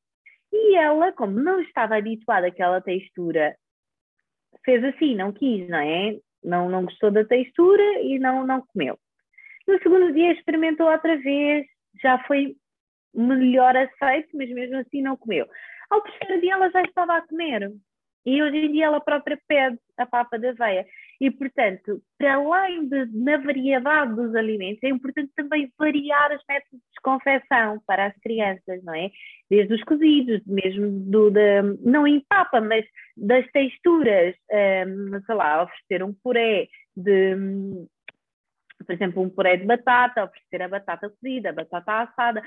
E 0.51 0.75
ela, 0.75 1.11
como 1.11 1.39
não 1.39 1.59
estava 1.61 1.97
habituada 1.97 2.47
àquela 2.47 2.81
textura, 2.81 3.55
fez 4.63 4.83
assim, 4.83 5.15
não 5.15 5.31
quis, 5.31 5.67
não 5.67 5.79
é? 5.79 6.17
Não, 6.43 6.69
não 6.69 6.85
gostou 6.85 7.11
da 7.11 7.23
textura 7.23 7.83
e 8.01 8.19
não, 8.19 8.45
não 8.45 8.65
comeu. 8.67 8.97
No 9.67 9.77
segundo 9.79 10.11
dia 10.13 10.33
experimentou 10.33 10.89
outra 10.89 11.17
vez, 11.17 11.65
já 12.01 12.19
foi 12.25 12.55
melhor 13.13 13.75
aceito, 13.75 14.29
mas 14.35 14.49
mesmo 14.49 14.77
assim 14.77 15.01
não 15.01 15.15
comeu. 15.15 15.47
Ao 15.89 16.01
terceiro 16.01 16.41
dia 16.41 16.53
ela 16.53 16.69
já 16.71 16.81
estava 16.81 17.17
a 17.17 17.27
comer. 17.27 17.71
E 18.25 18.41
hoje 18.41 18.57
em 18.57 18.71
dia 18.71 18.85
ela 18.85 19.01
própria 19.01 19.39
pede 19.47 19.77
a 19.97 20.05
papa 20.05 20.37
da 20.39 20.49
aveia. 20.49 20.85
E, 21.19 21.31
portanto, 21.31 22.01
para 22.17 22.35
além 22.35 22.87
de, 22.87 23.05
na 23.13 23.37
variedade 23.37 24.15
dos 24.15 24.35
alimentos, 24.35 24.83
é 24.83 24.89
importante 24.89 25.31
também 25.35 25.71
variar 25.77 26.35
os 26.35 26.43
métodos 26.47 26.79
de 26.79 27.01
confecção 27.01 27.81
para 27.85 28.07
as 28.07 28.17
crianças, 28.19 28.83
não 28.83 28.93
é? 28.93 29.09
Desde 29.49 29.73
os 29.73 29.83
cozidos, 29.83 30.41
mesmo 30.45 30.89
do, 31.09 31.31
da, 31.31 31.63
não 31.81 32.07
em 32.07 32.19
papa, 32.27 32.59
mas 32.59 32.85
das 33.15 33.45
texturas, 33.51 34.35
um, 34.87 35.21
sei 35.25 35.35
lá, 35.35 35.63
oferecer 35.63 36.03
um 36.03 36.13
puré 36.13 36.67
de, 36.95 37.35
por 38.85 38.93
exemplo, 38.93 39.23
um 39.23 39.29
puré 39.29 39.57
de 39.57 39.65
batata, 39.65 40.25
oferecer 40.25 40.61
a 40.61 40.67
batata 40.67 41.09
cozida, 41.09 41.49
a 41.49 41.53
batata 41.53 42.01
assada, 42.01 42.43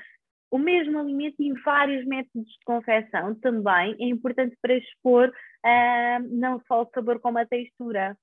o 0.57 0.59
mesmo 0.59 0.99
alimento 0.99 1.37
em 1.41 1.53
vários 1.63 2.07
métodos 2.07 2.49
de 2.49 2.59
confecção 2.65 3.35
também 3.37 3.95
é 4.01 4.09
importante 4.09 4.57
para 4.61 4.75
expor 4.75 5.29
uh, 5.29 6.29
não 6.31 6.61
só 6.67 6.83
o 6.83 6.91
sabor 6.95 7.21
como 7.21 7.39
a 7.39 7.47
textura. 7.47 8.17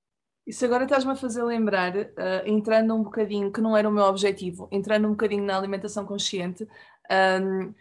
Isso 0.44 0.64
agora 0.64 0.84
estás-me 0.84 1.12
a 1.12 1.16
fazer 1.16 1.42
lembrar, 1.44 1.96
uh, 1.96 2.04
entrando 2.44 2.94
um 2.94 3.04
bocadinho, 3.04 3.52
que 3.52 3.60
não 3.60 3.76
era 3.76 3.88
o 3.88 3.92
meu 3.92 4.04
objetivo, 4.04 4.68
entrando 4.70 5.06
um 5.06 5.12
bocadinho 5.12 5.44
na 5.44 5.56
alimentação 5.56 6.04
consciente, 6.04 6.66
um, 7.40 7.72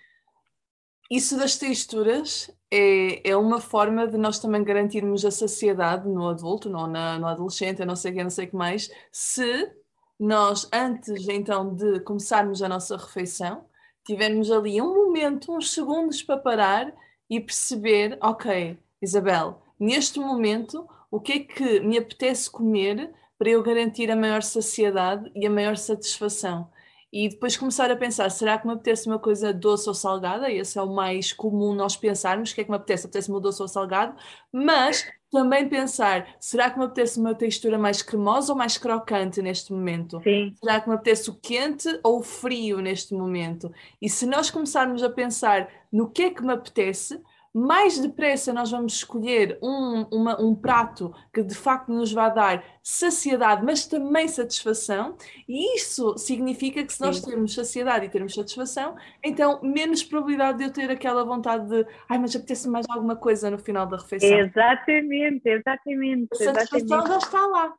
isso 1.12 1.38
das 1.38 1.58
texturas 1.58 2.50
é, 2.72 3.30
é 3.32 3.36
uma 3.36 3.60
forma 3.60 4.08
de 4.08 4.18
nós 4.18 4.40
também 4.40 4.64
garantirmos 4.64 5.26
a 5.26 5.32
saciedade 5.32 6.08
no 6.08 6.30
adulto, 6.30 6.70
não 6.70 6.88
na, 6.88 7.20
no 7.20 7.28
adolescente, 7.28 7.84
não 7.84 7.96
sei 7.96 8.12
o 8.12 8.16
que, 8.16 8.24
não 8.24 8.30
sei 8.30 8.46
o 8.46 8.50
que 8.50 8.56
mais, 8.56 8.90
se 9.12 9.72
nós, 10.20 10.70
antes 10.72 11.28
então 11.28 11.76
de 11.76 12.00
começarmos 12.02 12.62
a 12.62 12.70
nossa 12.70 12.96
refeição, 12.96 13.66
tivermos 14.06 14.52
ali 14.52 14.82
um 14.82 14.94
momento, 14.94 15.56
uns 15.56 15.72
segundos 15.72 16.22
para 16.22 16.38
parar 16.38 16.94
e 17.30 17.40
perceber, 17.40 18.18
ok, 18.22 18.78
Isabel, 19.02 19.62
neste 19.80 20.20
momento, 20.20 20.88
o 21.10 21.20
que 21.20 21.34
é 21.34 21.40
que 21.40 21.80
me 21.80 21.98
apetece 21.98 22.50
comer 22.50 23.12
para 23.38 23.50
eu 23.50 23.64
garantir 23.64 24.10
a 24.12 24.16
maior 24.16 24.42
saciedade 24.42 25.32
e 25.36 25.46
a 25.46 25.50
maior 25.50 25.78
satisfação? 25.78 26.70
E 27.14 27.30
depois 27.30 27.56
começar 27.56 27.92
a 27.92 27.96
pensar, 27.96 28.32
será 28.32 28.58
que 28.58 28.66
me 28.66 28.74
apetece 28.74 29.08
uma 29.08 29.20
coisa 29.20 29.54
doce 29.54 29.88
ou 29.88 29.94
salgada? 29.94 30.52
Esse 30.52 30.80
é 30.80 30.82
o 30.82 30.92
mais 30.92 31.32
comum 31.32 31.76
nós 31.76 31.96
pensarmos, 31.96 32.50
o 32.50 32.56
que 32.56 32.62
é 32.62 32.64
que 32.64 32.72
me 32.72 32.76
apetece? 32.76 33.06
Apetece-me 33.06 33.40
doce 33.40 33.62
ou 33.62 33.68
salgado? 33.68 34.16
Mas 34.52 35.08
também 35.32 35.70
pensar, 35.70 36.28
será 36.40 36.72
que 36.72 36.80
me 36.80 36.86
apetece 36.86 37.20
uma 37.20 37.36
textura 37.36 37.78
mais 37.78 38.02
cremosa 38.02 38.52
ou 38.52 38.58
mais 38.58 38.80
crocante 38.80 39.44
neste 39.44 39.72
momento? 39.72 40.20
Sim. 40.24 40.56
Será 40.60 40.82
que 40.82 40.90
me 40.90 40.96
apetece 40.96 41.30
o 41.30 41.36
quente 41.36 42.00
ou 42.04 42.18
o 42.18 42.24
frio 42.24 42.80
neste 42.80 43.14
momento? 43.14 43.72
E 44.02 44.10
se 44.10 44.26
nós 44.26 44.50
começarmos 44.50 45.04
a 45.04 45.10
pensar 45.10 45.70
no 45.92 46.10
que 46.10 46.24
é 46.24 46.30
que 46.32 46.42
me 46.42 46.54
apetece, 46.54 47.22
mais 47.54 48.00
depressa 48.00 48.52
nós 48.52 48.72
vamos 48.72 48.94
escolher 48.94 49.60
um, 49.62 50.08
uma, 50.12 50.42
um 50.42 50.56
prato 50.56 51.14
que 51.32 51.44
de 51.44 51.54
facto 51.54 51.90
nos 51.90 52.12
vai 52.12 52.34
dar 52.34 52.64
saciedade, 52.82 53.64
mas 53.64 53.86
também 53.86 54.28
satisfação, 54.28 55.16
e 55.48 55.76
isso 55.76 56.18
significa 56.18 56.84
que 56.84 56.92
se 56.92 57.02
nós 57.02 57.22
temos 57.22 57.54
saciedade 57.54 58.06
e 58.06 58.10
termos 58.10 58.34
satisfação, 58.34 58.96
então 59.24 59.62
menos 59.62 60.04
probabilidade 60.04 60.58
de 60.58 60.64
eu 60.64 60.74
ter 60.74 60.90
aquela 60.90 61.24
vontade 61.24 61.70
de 61.70 61.86
ai, 62.10 62.18
mas 62.18 62.36
apetece 62.36 62.68
mais 62.68 62.86
alguma 62.90 63.16
coisa 63.16 63.52
no 63.52 63.60
final 63.60 63.86
da 63.86 63.98
refeição. 63.98 64.30
Exatamente, 64.30 65.48
exatamente. 65.48 66.30
A 66.34 66.36
satisfação 66.36 66.78
exatamente. 66.78 67.10
já 67.10 67.18
está 67.18 67.46
lá, 67.46 67.74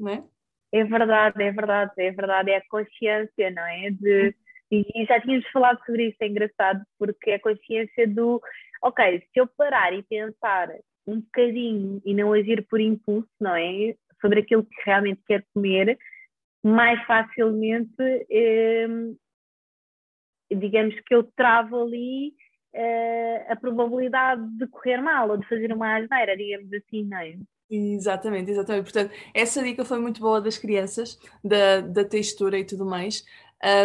não 0.00 0.12
é? 0.12 0.24
É 0.74 0.84
verdade, 0.84 1.42
é 1.42 1.52
verdade, 1.52 1.92
é 1.98 2.10
verdade, 2.10 2.50
é 2.50 2.56
a 2.56 2.68
consciência, 2.68 3.50
não 3.50 3.62
é? 3.62 3.90
De, 3.90 4.34
e 4.70 5.04
já 5.06 5.20
tínhamos 5.20 5.46
falado 5.50 5.78
sobre 5.84 6.08
isso, 6.08 6.16
é 6.20 6.28
engraçado, 6.28 6.82
porque 6.98 7.30
é 7.30 7.34
a 7.34 7.40
consciência 7.40 8.08
do 8.08 8.40
ok, 8.82 9.20
se 9.32 9.40
eu 9.40 9.46
parar 9.46 9.92
e 9.92 10.02
pensar 10.02 10.68
um 11.06 11.20
bocadinho 11.20 12.00
e 12.04 12.14
não 12.14 12.32
agir 12.32 12.66
por 12.68 12.80
impulso, 12.80 13.28
não 13.40 13.54
é? 13.54 13.94
Sobre 14.20 14.40
aquilo 14.40 14.64
que 14.64 14.82
realmente 14.84 15.20
quero 15.26 15.44
comer, 15.54 15.98
mais 16.62 17.02
facilmente, 17.06 17.92
eh, 18.30 18.86
digamos 20.54 20.94
que 21.00 21.14
eu 21.14 21.24
travo 21.36 21.82
ali 21.82 22.34
eh, 22.72 23.46
a 23.48 23.56
probabilidade 23.56 24.42
de 24.58 24.66
correr 24.68 25.00
mal 25.00 25.30
ou 25.30 25.36
de 25.36 25.48
fazer 25.48 25.72
uma 25.72 25.96
asneira, 25.96 26.36
digamos 26.36 26.72
assim, 26.72 27.04
não 27.04 27.18
é? 27.18 27.36
Exatamente, 27.70 28.50
exatamente. 28.50 28.84
Portanto, 28.84 29.12
essa 29.34 29.62
dica 29.62 29.84
foi 29.84 29.98
muito 29.98 30.20
boa 30.20 30.40
das 30.40 30.58
crianças, 30.58 31.18
da, 31.42 31.80
da 31.80 32.04
textura 32.04 32.58
e 32.58 32.64
tudo 32.64 32.84
mais. 32.84 33.24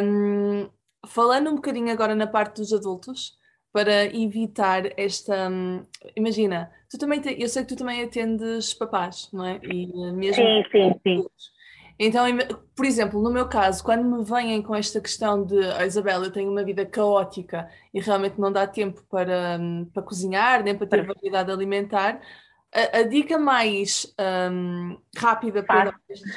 Um, 0.04 0.70
falando 1.08 1.50
um 1.50 1.56
bocadinho 1.56 1.92
agora 1.92 2.14
na 2.14 2.28
parte 2.28 2.58
dos 2.58 2.74
adultos, 2.74 3.38
para 3.78 4.06
evitar 4.06 4.86
esta. 4.98 5.50
Hum, 5.52 5.86
imagina, 6.16 6.72
tu 6.90 6.98
também 6.98 7.22
te, 7.22 7.40
eu 7.40 7.48
sei 7.48 7.62
que 7.62 7.70
tu 7.70 7.76
também 7.76 8.04
atendes 8.04 8.74
papás, 8.74 9.30
não 9.32 9.46
é? 9.46 9.60
E 9.62 9.86
mesmo 10.14 10.44
sim, 10.44 10.64
sim, 10.72 11.00
sim. 11.04 11.26
Então, 12.00 12.26
por 12.76 12.86
exemplo, 12.86 13.22
no 13.22 13.32
meu 13.32 13.48
caso, 13.48 13.84
quando 13.84 14.04
me 14.04 14.24
vêm 14.24 14.64
com 14.64 14.76
esta 14.76 15.00
questão 15.00 15.46
de 15.46 15.54
oh, 15.54 15.84
Isabel, 15.84 16.24
eu 16.24 16.32
tenho 16.32 16.52
uma 16.52 16.64
vida 16.64 16.88
caótica 16.88 17.70
e 17.94 18.00
realmente 18.00 18.42
não 18.42 18.52
dá 18.52 18.66
tempo 18.66 19.04
para, 19.12 19.60
hum, 19.60 19.86
para 19.94 20.02
cozinhar, 20.02 20.64
nem 20.64 20.76
para 20.76 20.88
ter 20.88 21.06
variedade 21.06 21.52
alimentar, 21.52 22.20
a, 22.74 22.98
a 23.00 23.04
dica 23.04 23.38
mais 23.38 24.12
um, 24.52 24.98
rápida 25.16 25.62
para 25.62 25.94
estes 26.10 26.32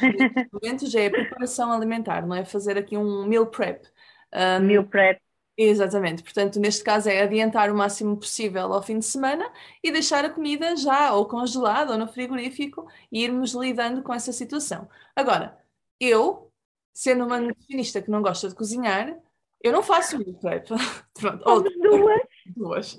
momentos 0.53 0.95
é 0.95 1.07
a 1.07 1.11
preparação 1.11 1.73
alimentar, 1.73 2.27
não 2.27 2.37
é? 2.37 2.45
Fazer 2.45 2.77
aqui 2.77 2.99
um 2.99 3.27
meal 3.27 3.47
prep. 3.47 3.87
Um, 4.35 4.61
meal 4.67 4.85
prep. 4.85 5.23
Exatamente, 5.63 6.23
portanto, 6.23 6.59
neste 6.59 6.83
caso 6.83 7.11
é 7.11 7.21
adiantar 7.21 7.71
o 7.71 7.77
máximo 7.77 8.17
possível 8.17 8.73
ao 8.73 8.83
fim 8.83 8.99
de 8.99 9.05
semana 9.05 9.47
e 9.85 9.93
deixar 9.93 10.25
a 10.25 10.31
comida 10.31 10.75
já 10.75 11.13
ou 11.13 11.27
congelada 11.27 11.93
ou 11.93 11.99
no 11.99 12.09
frigorífico 12.09 12.89
e 13.13 13.25
irmos 13.25 13.53
lidando 13.53 14.03
com 14.03 14.15
essa 14.15 14.33
situação. 14.33 14.89
Agora, 15.15 15.59
eu, 16.01 16.51
sendo 16.95 17.27
uma 17.27 17.39
nutricionista 17.39 18.01
que 18.01 18.11
não 18.11 18.23
gosta 18.23 18.49
de 18.49 18.55
cozinhar, 18.55 19.15
eu 19.63 19.71
não 19.71 19.83
faço 19.83 20.17
meal 20.17 20.33
prep. 20.41 20.67
Pronto, 21.21 21.47
ou, 21.47 21.63
duas. 21.63 22.21
Duas. 22.57 22.97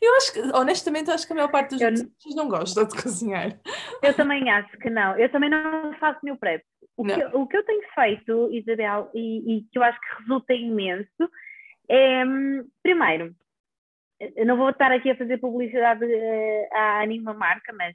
Eu 0.00 0.16
acho 0.16 0.32
que, 0.32 0.40
honestamente, 0.54 1.10
acho 1.10 1.26
que 1.26 1.32
a 1.32 1.36
maior 1.36 1.50
parte 1.50 1.70
dos 1.70 1.80
nutricionistas 1.80 2.34
não 2.36 2.48
gosta 2.48 2.84
de 2.86 3.02
cozinhar. 3.02 3.60
Eu 4.00 4.14
também 4.14 4.48
acho 4.48 4.78
que 4.78 4.88
não. 4.88 5.18
Eu 5.18 5.28
também 5.30 5.50
não 5.50 5.92
faço 5.98 6.20
meal 6.22 6.36
prep. 6.36 6.64
O, 6.96 7.04
que, 7.04 7.24
o 7.36 7.46
que 7.48 7.56
eu 7.56 7.64
tenho 7.64 7.82
feito, 7.92 8.48
Isabel, 8.52 9.10
e, 9.12 9.56
e 9.56 9.62
que 9.64 9.76
eu 9.76 9.82
acho 9.82 10.00
que 10.00 10.22
resulta 10.22 10.54
imenso, 10.54 11.28
é, 11.88 12.22
primeiro, 12.82 13.34
eu 14.36 14.46
não 14.46 14.56
vou 14.56 14.70
estar 14.70 14.92
aqui 14.92 15.10
a 15.10 15.16
fazer 15.16 15.38
publicidade 15.38 16.04
uh, 16.04 16.68
a 16.72 17.06
nenhuma 17.06 17.34
marca, 17.34 17.72
mas 17.72 17.94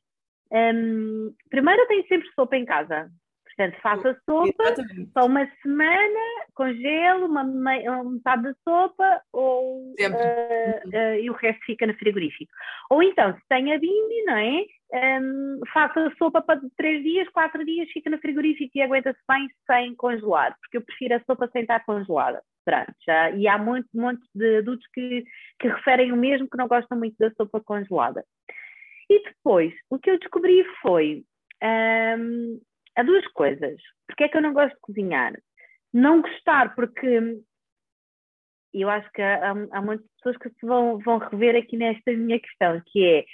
um, 0.51 1.34
primeiro 1.50 1.81
eu 1.81 1.88
tenho 1.88 2.08
sempre 2.08 2.29
sopa 2.34 2.58
em 2.58 2.65
casa. 2.65 3.10
Portanto, 3.46 3.81
faço 3.81 4.08
a 4.08 4.15
sopa 4.25 4.75
só 5.13 5.25
uma 5.25 5.46
semana, 5.62 6.19
congelo 6.55 7.25
uma, 7.25 7.43
uma 7.43 8.03
metade 8.05 8.43
da 8.43 8.53
sopa 8.63 9.22
ou, 9.34 9.89
uh, 9.89 9.93
uh, 9.93 11.19
e 11.19 11.29
o 11.29 11.34
resto 11.34 11.65
fica 11.65 11.86
no 11.86 11.93
frigorífico. 11.96 12.51
Ou 12.89 13.03
então, 13.03 13.34
se 13.34 13.41
tem 13.50 13.74
a 13.74 13.77
bimbi, 13.77 14.24
não 14.25 14.38
é? 14.38 14.65
Um, 14.91 15.60
faço 15.74 16.00
a 16.00 16.15
sopa 16.15 16.41
para 16.41 16.62
três 16.77 17.03
dias, 17.03 17.27
quatro 17.29 17.63
dias, 17.65 17.89
fica 17.91 18.10
no 18.10 18.17
frigorífico 18.17 18.72
e 18.75 18.81
aguenta-se 18.81 19.19
bem 19.27 19.48
sem 19.67 19.93
congelar, 19.96 20.55
porque 20.62 20.77
eu 20.77 20.81
prefiro 20.81 21.15
a 21.15 21.24
sopa 21.25 21.50
sem 21.51 21.62
estar 21.62 21.86
congelada. 21.86 22.41
E 23.38 23.47
há 23.47 23.57
muitos 23.57 23.91
monte 23.93 24.25
de 24.33 24.57
adultos 24.57 24.85
que, 24.93 25.23
que 25.59 25.67
referem 25.67 26.11
o 26.11 26.17
mesmo, 26.17 26.49
que 26.49 26.57
não 26.57 26.67
gostam 26.67 26.97
muito 26.97 27.15
da 27.17 27.31
sopa 27.31 27.61
congelada. 27.61 28.23
E 29.09 29.23
depois, 29.23 29.73
o 29.89 29.97
que 29.97 30.11
eu 30.11 30.19
descobri 30.19 30.63
foi 30.81 31.23
um, 31.63 32.61
há 32.95 33.03
duas 33.03 33.25
coisas. 33.27 33.81
Porque 34.07 34.23
é 34.23 34.27
que 34.29 34.38
eu 34.38 34.41
não 34.41 34.53
gosto 34.53 34.73
de 34.75 34.81
cozinhar? 34.81 35.33
Não 35.93 36.21
gostar, 36.21 36.75
porque 36.75 37.41
eu 38.73 38.89
acho 38.89 39.11
que 39.11 39.21
há, 39.21 39.51
há 39.71 39.81
muitas 39.81 40.07
pessoas 40.17 40.38
que 40.38 40.49
se 40.49 40.65
vão, 40.65 40.99
vão 40.99 41.17
rever 41.17 41.55
aqui 41.55 41.75
nesta 41.75 42.11
minha 42.11 42.39
questão, 42.39 42.81
que 42.88 43.03
é 43.03 43.25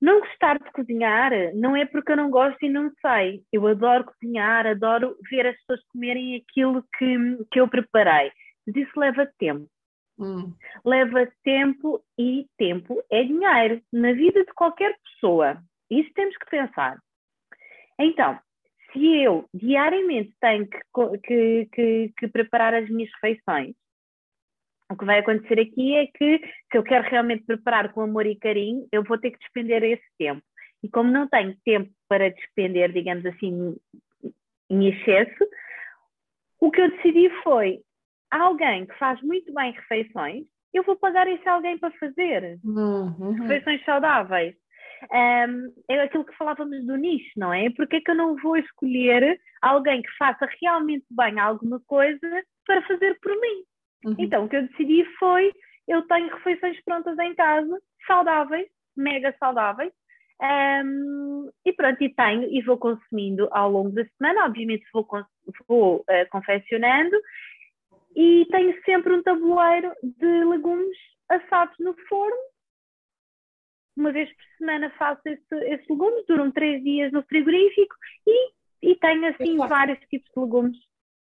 não 0.00 0.20
gostar 0.20 0.58
de 0.58 0.70
cozinhar 0.72 1.32
não 1.54 1.76
é 1.76 1.84
porque 1.84 2.12
eu 2.12 2.16
não 2.16 2.30
gosto 2.30 2.64
e 2.64 2.68
não 2.68 2.90
sei. 3.00 3.42
Eu 3.52 3.66
adoro 3.66 4.04
cozinhar, 4.04 4.66
adoro 4.66 5.16
ver 5.30 5.46
as 5.46 5.56
pessoas 5.58 5.84
comerem 5.92 6.36
aquilo 6.36 6.82
que, 6.96 7.44
que 7.50 7.60
eu 7.60 7.68
preparei. 7.68 8.32
Mas 8.66 8.76
isso 8.76 8.98
leva 8.98 9.30
tempo. 9.38 9.68
Hum. 10.18 10.54
Leva 10.84 11.30
tempo 11.42 12.02
e 12.18 12.46
tempo 12.58 13.02
é 13.10 13.22
dinheiro 13.24 13.82
na 13.92 14.12
vida 14.12 14.44
de 14.44 14.52
qualquer 14.54 14.94
pessoa. 15.04 15.62
Isso 15.90 16.10
temos 16.14 16.36
que 16.36 16.46
pensar. 16.46 16.98
Então, 17.98 18.38
se 18.92 19.22
eu 19.22 19.44
diariamente 19.52 20.32
tenho 20.40 20.66
que, 20.66 21.18
que, 21.18 21.68
que, 21.72 22.12
que 22.18 22.28
preparar 22.28 22.74
as 22.74 22.88
minhas 22.88 23.10
refeições, 23.14 23.74
o 24.90 24.96
que 24.96 25.04
vai 25.04 25.20
acontecer 25.20 25.60
aqui 25.60 25.94
é 25.94 26.06
que, 26.06 26.38
se 26.70 26.76
eu 26.76 26.82
quero 26.82 27.08
realmente 27.08 27.44
preparar 27.44 27.92
com 27.92 28.00
amor 28.00 28.26
e 28.26 28.34
carinho, 28.34 28.86
eu 28.90 29.04
vou 29.04 29.16
ter 29.18 29.30
que 29.30 29.38
despender 29.38 29.82
esse 29.84 30.04
tempo. 30.18 30.42
E 30.82 30.88
como 30.88 31.10
não 31.10 31.28
tenho 31.28 31.56
tempo 31.64 31.90
para 32.08 32.30
despender, 32.30 32.92
digamos 32.92 33.24
assim, 33.24 33.76
em 34.68 34.88
excesso, 34.88 35.44
o 36.58 36.70
que 36.70 36.80
eu 36.80 36.90
decidi 36.90 37.30
foi: 37.42 37.80
alguém 38.30 38.86
que 38.86 38.98
faz 38.98 39.20
muito 39.22 39.52
bem 39.54 39.72
refeições, 39.72 40.44
eu 40.74 40.82
vou 40.82 40.96
pagar 40.96 41.28
esse 41.28 41.48
alguém 41.48 41.78
para 41.78 41.92
fazer. 41.92 42.58
Uhum. 42.64 43.32
Refeições 43.42 43.84
saudáveis. 43.84 44.56
Um, 45.12 45.72
é 45.88 46.02
aquilo 46.02 46.24
que 46.24 46.36
falávamos 46.36 46.84
do 46.86 46.96
nicho, 46.96 47.30
não 47.36 47.54
é? 47.54 47.70
Porque 47.70 47.96
é 47.96 48.00
que 48.00 48.10
eu 48.10 48.14
não 48.14 48.36
vou 48.36 48.56
escolher 48.56 49.40
alguém 49.62 50.02
que 50.02 50.10
faça 50.18 50.46
realmente 50.60 51.06
bem 51.10 51.38
alguma 51.38 51.80
coisa 51.86 52.42
para 52.66 52.82
fazer 52.82 53.18
por 53.20 53.32
mim? 53.40 53.64
Uhum. 54.04 54.14
Então, 54.18 54.44
o 54.44 54.48
que 54.48 54.56
eu 54.56 54.66
decidi 54.68 55.04
foi: 55.18 55.52
eu 55.86 56.02
tenho 56.02 56.34
refeições 56.34 56.82
prontas 56.84 57.18
em 57.18 57.34
casa, 57.34 57.80
saudáveis, 58.06 58.68
mega 58.96 59.34
saudáveis, 59.38 59.92
um, 60.42 61.50
e 61.64 61.72
pronto, 61.72 62.02
e 62.02 62.14
tenho 62.14 62.44
e 62.44 62.62
vou 62.62 62.78
consumindo 62.78 63.48
ao 63.50 63.70
longo 63.70 63.90
da 63.90 64.04
semana, 64.16 64.46
obviamente 64.46 64.86
vou, 64.92 65.06
vou 65.68 65.96
uh, 65.96 66.30
confeccionando 66.30 67.14
e 68.16 68.46
tenho 68.50 68.74
sempre 68.84 69.12
um 69.12 69.22
tabuleiro 69.22 69.92
de 70.02 70.44
legumes 70.44 70.96
assados 71.28 71.76
no 71.78 71.94
forno. 72.08 72.36
Uma 73.96 74.12
vez 74.12 74.30
por 74.30 74.44
semana 74.58 74.90
faço 74.98 75.20
esse, 75.26 75.54
esses 75.66 75.88
legumes, 75.88 76.24
duram 76.26 76.50
três 76.50 76.82
dias 76.82 77.12
no 77.12 77.22
frigorífico 77.24 77.94
e, 78.26 78.52
e 78.82 78.96
tenho 78.96 79.26
assim 79.28 79.56
vários 79.58 79.98
tipos 80.08 80.30
de 80.34 80.40
legumes 80.40 80.76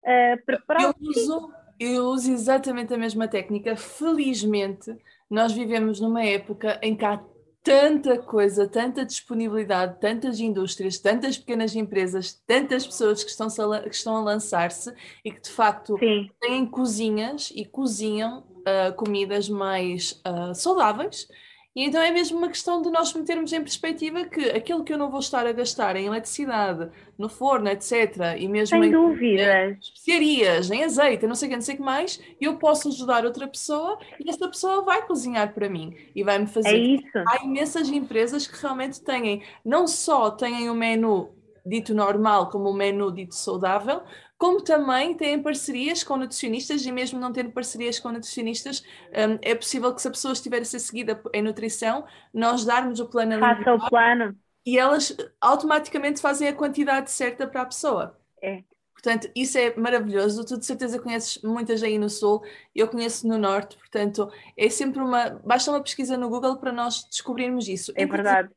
uh, 0.05 0.45
preparados. 0.47 0.95
Eu 1.01 1.09
uso, 1.09 1.53
Eu 1.81 2.09
uso 2.09 2.31
exatamente 2.31 2.93
a 2.93 2.99
mesma 2.99 3.27
técnica. 3.27 3.75
Felizmente, 3.75 4.95
nós 5.31 5.51
vivemos 5.51 5.99
numa 5.99 6.23
época 6.23 6.79
em 6.83 6.95
que 6.95 7.07
há 7.07 7.19
tanta 7.63 8.19
coisa, 8.19 8.69
tanta 8.69 9.03
disponibilidade, 9.03 9.99
tantas 9.99 10.41
indústrias, 10.41 10.99
tantas 10.99 11.39
pequenas 11.39 11.75
empresas, 11.75 12.35
tantas 12.47 12.87
pessoas 12.87 13.25
que 13.25 13.31
estão, 13.31 13.49
a, 13.73 13.81
que 13.81 13.95
estão 13.95 14.17
a 14.17 14.21
lançar-se 14.21 14.93
e 15.25 15.33
que 15.33 15.41
de 15.41 15.51
facto 15.51 15.99
Sim. 15.99 16.31
têm 16.39 16.67
cozinhas 16.67 17.51
e 17.55 17.65
cozinham 17.65 18.41
uh, 18.41 18.95
comidas 18.95 19.49
mais 19.49 20.23
uh, 20.27 20.55
saudáveis 20.55 21.27
e 21.75 21.85
então 21.85 22.03
é 22.03 22.11
mesmo 22.11 22.37
uma 22.37 22.49
questão 22.49 22.83
de 22.83 22.91
nós 22.91 23.15
metermos 23.15 23.53
em 23.53 23.61
perspectiva 23.61 24.25
que 24.25 24.51
aquilo 24.51 24.83
que 24.83 24.93
eu 24.93 24.99
não 24.99 25.09
vou 25.09 25.21
estar 25.21 25.47
a 25.47 25.53
gastar 25.53 25.95
em 25.95 26.07
eletricidade, 26.07 26.91
no 27.17 27.29
forno, 27.29 27.69
etc., 27.69 28.37
e 28.39 28.49
mesmo 28.49 28.77
Sem 28.77 28.89
em 28.89 28.91
dúvidas. 28.91 29.79
especiarias, 29.81 30.71
em 30.71 30.83
azeite, 30.83 31.27
não 31.29 31.35
sei 31.37 31.47
o 31.47 31.51
que, 31.51 31.57
não 31.57 31.63
sei 31.63 31.75
o 31.77 31.79
que 31.79 31.85
mais, 31.85 32.21
eu 32.41 32.57
posso 32.57 32.89
ajudar 32.89 33.25
outra 33.25 33.47
pessoa 33.47 33.99
e 34.19 34.29
essa 34.29 34.49
pessoa 34.49 34.83
vai 34.83 35.07
cozinhar 35.07 35.55
para 35.55 35.69
mim 35.69 35.95
e 36.15 36.25
vai-me 36.25 36.49
fazer. 36.49 36.71
É 36.71 36.77
isso. 36.77 37.19
Há 37.29 37.45
imensas 37.45 37.89
empresas 37.89 38.49
que 38.49 38.61
realmente 38.61 39.01
têm, 39.01 39.43
não 39.65 39.87
só 39.87 40.31
têm 40.31 40.69
o 40.69 40.73
um 40.73 40.77
menu 40.77 41.31
dito 41.65 41.95
normal 41.95 42.49
como 42.51 42.65
o 42.65 42.73
um 42.73 42.77
menu 42.77 43.13
dito 43.13 43.35
saudável, 43.35 44.03
como 44.41 44.63
também 44.63 45.13
têm 45.13 45.39
parcerias 45.39 46.03
com 46.03 46.17
nutricionistas 46.17 46.87
e 46.87 46.91
mesmo 46.91 47.21
não 47.21 47.31
tendo 47.31 47.51
parcerias 47.51 48.01
com 48.01 48.11
nutricionistas, 48.11 48.83
um, 49.11 49.39
é 49.43 49.55
possível 49.55 49.95
que 49.95 50.01
se 50.01 50.09
a 50.09 50.11
pessoa 50.11 50.33
estiver 50.33 50.63
a 50.63 50.65
ser 50.65 50.79
seguida 50.79 51.23
em 51.35 51.43
nutrição, 51.43 52.07
nós 52.33 52.65
darmos 52.65 53.01
o 53.01 53.07
plano 53.07 53.39
Faça 53.39 53.75
o 53.75 53.91
plano. 53.91 54.35
E 54.65 54.79
elas 54.79 55.15
automaticamente 55.43 56.23
fazem 56.23 56.49
a 56.49 56.55
quantidade 56.55 57.11
certa 57.11 57.47
para 57.47 57.61
a 57.61 57.67
pessoa. 57.67 58.19
É. 58.43 58.65
Portanto, 58.95 59.31
isso 59.37 59.59
é 59.59 59.77
maravilhoso. 59.77 60.43
Tu 60.47 60.59
de 60.59 60.65
certeza 60.65 60.99
conheces 60.99 61.43
muitas 61.43 61.83
aí 61.83 61.99
no 61.99 62.09
Sul, 62.09 62.43
eu 62.75 62.89
conheço 62.89 63.29
no 63.29 63.37
Norte, 63.37 63.77
portanto, 63.77 64.33
é 64.57 64.71
sempre 64.71 65.03
uma. 65.03 65.39
Basta 65.45 65.71
uma 65.71 65.83
pesquisa 65.83 66.17
no 66.17 66.31
Google 66.31 66.57
para 66.57 66.73
nós 66.73 67.05
descobrirmos 67.11 67.69
isso. 67.69 67.93
É 67.95 68.07
verdade. 68.07 68.49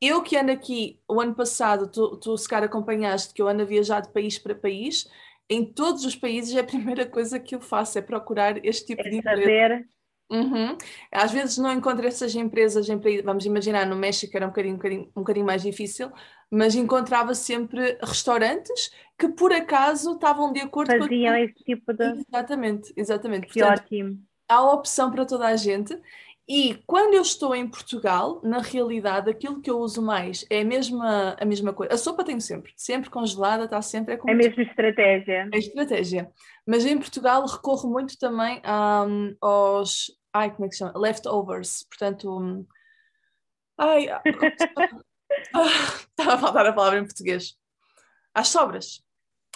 Eu 0.00 0.22
que 0.22 0.36
ando 0.36 0.52
aqui 0.52 1.00
o 1.08 1.20
ano 1.20 1.34
passado, 1.34 1.90
tu, 1.90 2.16
tu 2.16 2.36
se 2.36 2.48
calhar 2.48 2.68
acompanhaste 2.68 3.32
que 3.32 3.40
eu 3.40 3.48
ando 3.48 3.62
a 3.62 3.66
viajar 3.66 4.00
de 4.00 4.12
país 4.12 4.38
para 4.38 4.54
país, 4.54 5.08
em 5.48 5.64
todos 5.64 6.04
os 6.04 6.16
países 6.16 6.54
é 6.54 6.60
a 6.60 6.64
primeira 6.64 7.06
coisa 7.06 7.38
que 7.38 7.54
eu 7.54 7.60
faço, 7.60 7.98
é 7.98 8.02
procurar 8.02 8.64
este 8.64 8.86
tipo 8.86 9.02
é 9.02 9.10
de 9.10 9.16
empresa. 9.16 9.42
Saber. 9.42 9.88
Uhum. 10.30 10.76
Às 11.12 11.32
vezes 11.32 11.58
não 11.58 11.72
encontro 11.72 12.06
essas 12.06 12.34
empresas 12.34 12.88
em 12.88 12.98
países, 12.98 13.24
vamos 13.24 13.44
imaginar, 13.44 13.86
no 13.86 13.94
México 13.94 14.34
era 14.36 14.46
um 14.46 14.48
bocadinho, 14.48 14.74
um 14.74 14.78
bocadinho, 14.78 15.02
um 15.02 15.20
bocadinho 15.20 15.46
mais 15.46 15.62
difícil, 15.62 16.10
mas 16.50 16.74
encontrava 16.74 17.34
sempre 17.34 17.98
restaurantes 18.02 18.90
que 19.18 19.28
por 19.28 19.52
acaso 19.52 20.14
estavam 20.14 20.52
de 20.52 20.60
acordo 20.60 20.88
Faziam 20.88 21.06
com 21.06 21.14
Faziam 21.14 21.36
esse 21.36 21.64
tipo 21.64 21.92
de. 21.92 22.24
Exatamente, 22.30 22.92
exatamente. 22.96 23.46
Que 23.48 23.60
Portanto, 23.60 23.84
ótimo. 23.84 24.18
Há 24.48 24.72
opção 24.72 25.10
para 25.10 25.24
toda 25.24 25.46
a 25.46 25.56
gente 25.56 25.98
e 26.46 26.74
quando 26.86 27.14
eu 27.14 27.22
estou 27.22 27.54
em 27.54 27.66
Portugal, 27.66 28.38
na 28.44 28.58
realidade, 28.58 29.30
aquilo 29.30 29.62
que 29.62 29.70
eu 29.70 29.78
uso 29.78 30.02
mais 30.02 30.44
é 30.50 30.60
a 30.60 30.64
mesma, 30.64 31.34
a 31.40 31.44
mesma 31.44 31.72
coisa. 31.72 31.94
A 31.94 31.96
sopa 31.96 32.22
tenho 32.22 32.40
sempre, 32.40 32.72
sempre 32.76 33.08
congelada, 33.08 33.64
está 33.64 33.80
sempre. 33.80 34.14
É, 34.14 34.18
é 34.26 34.32
a 34.32 34.34
mesma 34.34 34.62
estratégia. 34.62 35.48
É 35.50 35.58
estratégia. 35.58 36.30
Mas 36.66 36.84
em 36.84 36.98
Portugal 36.98 37.46
recorro 37.46 37.90
muito 37.90 38.18
também 38.18 38.60
um, 38.66 39.34
aos. 39.40 40.12
Ai, 40.34 40.50
como 40.50 40.66
é 40.66 40.68
que 40.68 40.74
se 40.74 40.80
chama? 40.80 40.98
Leftovers. 40.98 41.86
Portanto. 41.88 42.38
Um, 42.38 42.66
ai. 43.78 44.08
ah, 44.12 44.20
estava 46.10 46.34
a 46.34 46.38
faltar 46.38 46.66
a 46.66 46.72
palavra 46.74 46.98
em 46.98 47.04
português. 47.04 47.56
Às 48.34 48.48
sobras. 48.48 49.02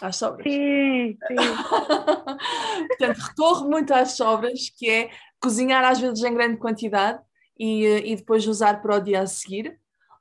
Às 0.01 0.17
sobras. 0.17 0.51
Sim, 0.51 1.19
sim. 1.27 1.37
Portanto, 2.89 3.19
recorro 3.19 3.69
muito 3.69 3.93
às 3.93 4.13
sobras, 4.13 4.71
que 4.71 4.89
é 4.89 5.11
cozinhar 5.41 5.85
às 5.85 6.01
vezes 6.01 6.23
em 6.23 6.35
grande 6.35 6.59
quantidade 6.59 7.21
e, 7.59 7.85
e 8.13 8.17
depois 8.17 8.47
usar 8.47 8.81
para 8.81 8.97
o 8.97 9.01
dia 9.01 9.21
a 9.21 9.27
seguir. 9.27 9.79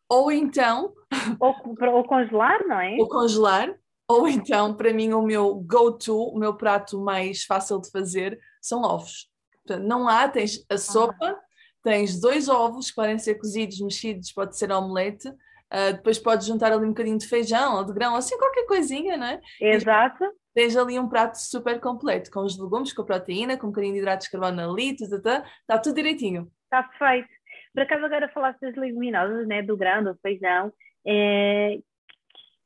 Ou 0.10 0.32
então. 0.32 0.94
Ou, 1.40 1.56
ou 1.94 2.04
congelar, 2.04 2.66
não 2.68 2.80
é? 2.80 2.96
Ou 3.00 3.08
congelar. 3.08 3.74
Ou 4.10 4.28
então, 4.28 4.74
para 4.74 4.94
mim, 4.94 5.12
o 5.14 5.22
meu 5.22 5.56
go-to, 5.56 6.18
o 6.18 6.40
meu 6.40 6.56
prato 6.56 7.00
mais 7.00 7.44
fácil 7.44 7.82
de 7.82 7.92
fazer 7.92 8.40
são 8.62 8.82
ovos. 8.82 9.30
Portanto, 9.66 9.86
não 9.86 10.08
há, 10.08 10.30
tens 10.30 10.66
a 10.70 10.78
sopa, 10.78 11.28
ah. 11.28 11.40
tens 11.84 12.20
dois 12.20 12.48
ovos 12.48 12.90
que 12.90 12.96
podem 12.96 13.20
ser 13.20 13.36
cozidos, 13.36 13.82
mexidos, 13.82 14.32
pode 14.32 14.58
ser 14.58 14.72
omelete, 14.72 15.28
uh, 15.28 15.94
depois 15.94 16.18
podes 16.18 16.48
juntar 16.48 16.72
ali 16.72 16.86
um 16.86 16.90
bocadinho 16.90 17.18
de 17.18 17.28
feijão 17.28 17.76
ou 17.76 17.84
de 17.84 17.92
grão, 17.92 18.16
assim 18.16 18.38
qualquer 18.38 18.66
coisinha, 18.66 19.18
não 19.18 19.28
é? 19.28 19.42
Exato 19.60 20.24
tens 20.58 20.76
ali 20.76 20.98
um 20.98 21.08
prato 21.08 21.36
super 21.36 21.80
completo, 21.80 22.32
com 22.32 22.40
os 22.40 22.58
legumes, 22.58 22.92
com 22.92 23.04
a 23.04 23.06
proteína, 23.06 23.60
com 23.60 23.68
um 23.68 23.70
bocadinho 23.70 23.94
de 23.94 24.00
hidratos 24.00 24.26
de 24.26 24.32
carbono 24.32 24.72
ali, 24.72 24.96
está 25.00 25.78
tudo 25.78 25.94
direitinho. 25.94 26.48
Está 26.64 26.82
perfeito. 26.82 27.30
Por 27.76 27.84
acaso 27.84 28.06
agora 28.06 28.28
falaste 28.30 28.62
das 28.62 28.76
leguminosas, 28.76 29.48
né, 29.48 29.62
do 29.62 29.78
grão, 29.78 30.04
do 30.04 30.18
feijão, 30.20 30.74
é, 31.06 31.78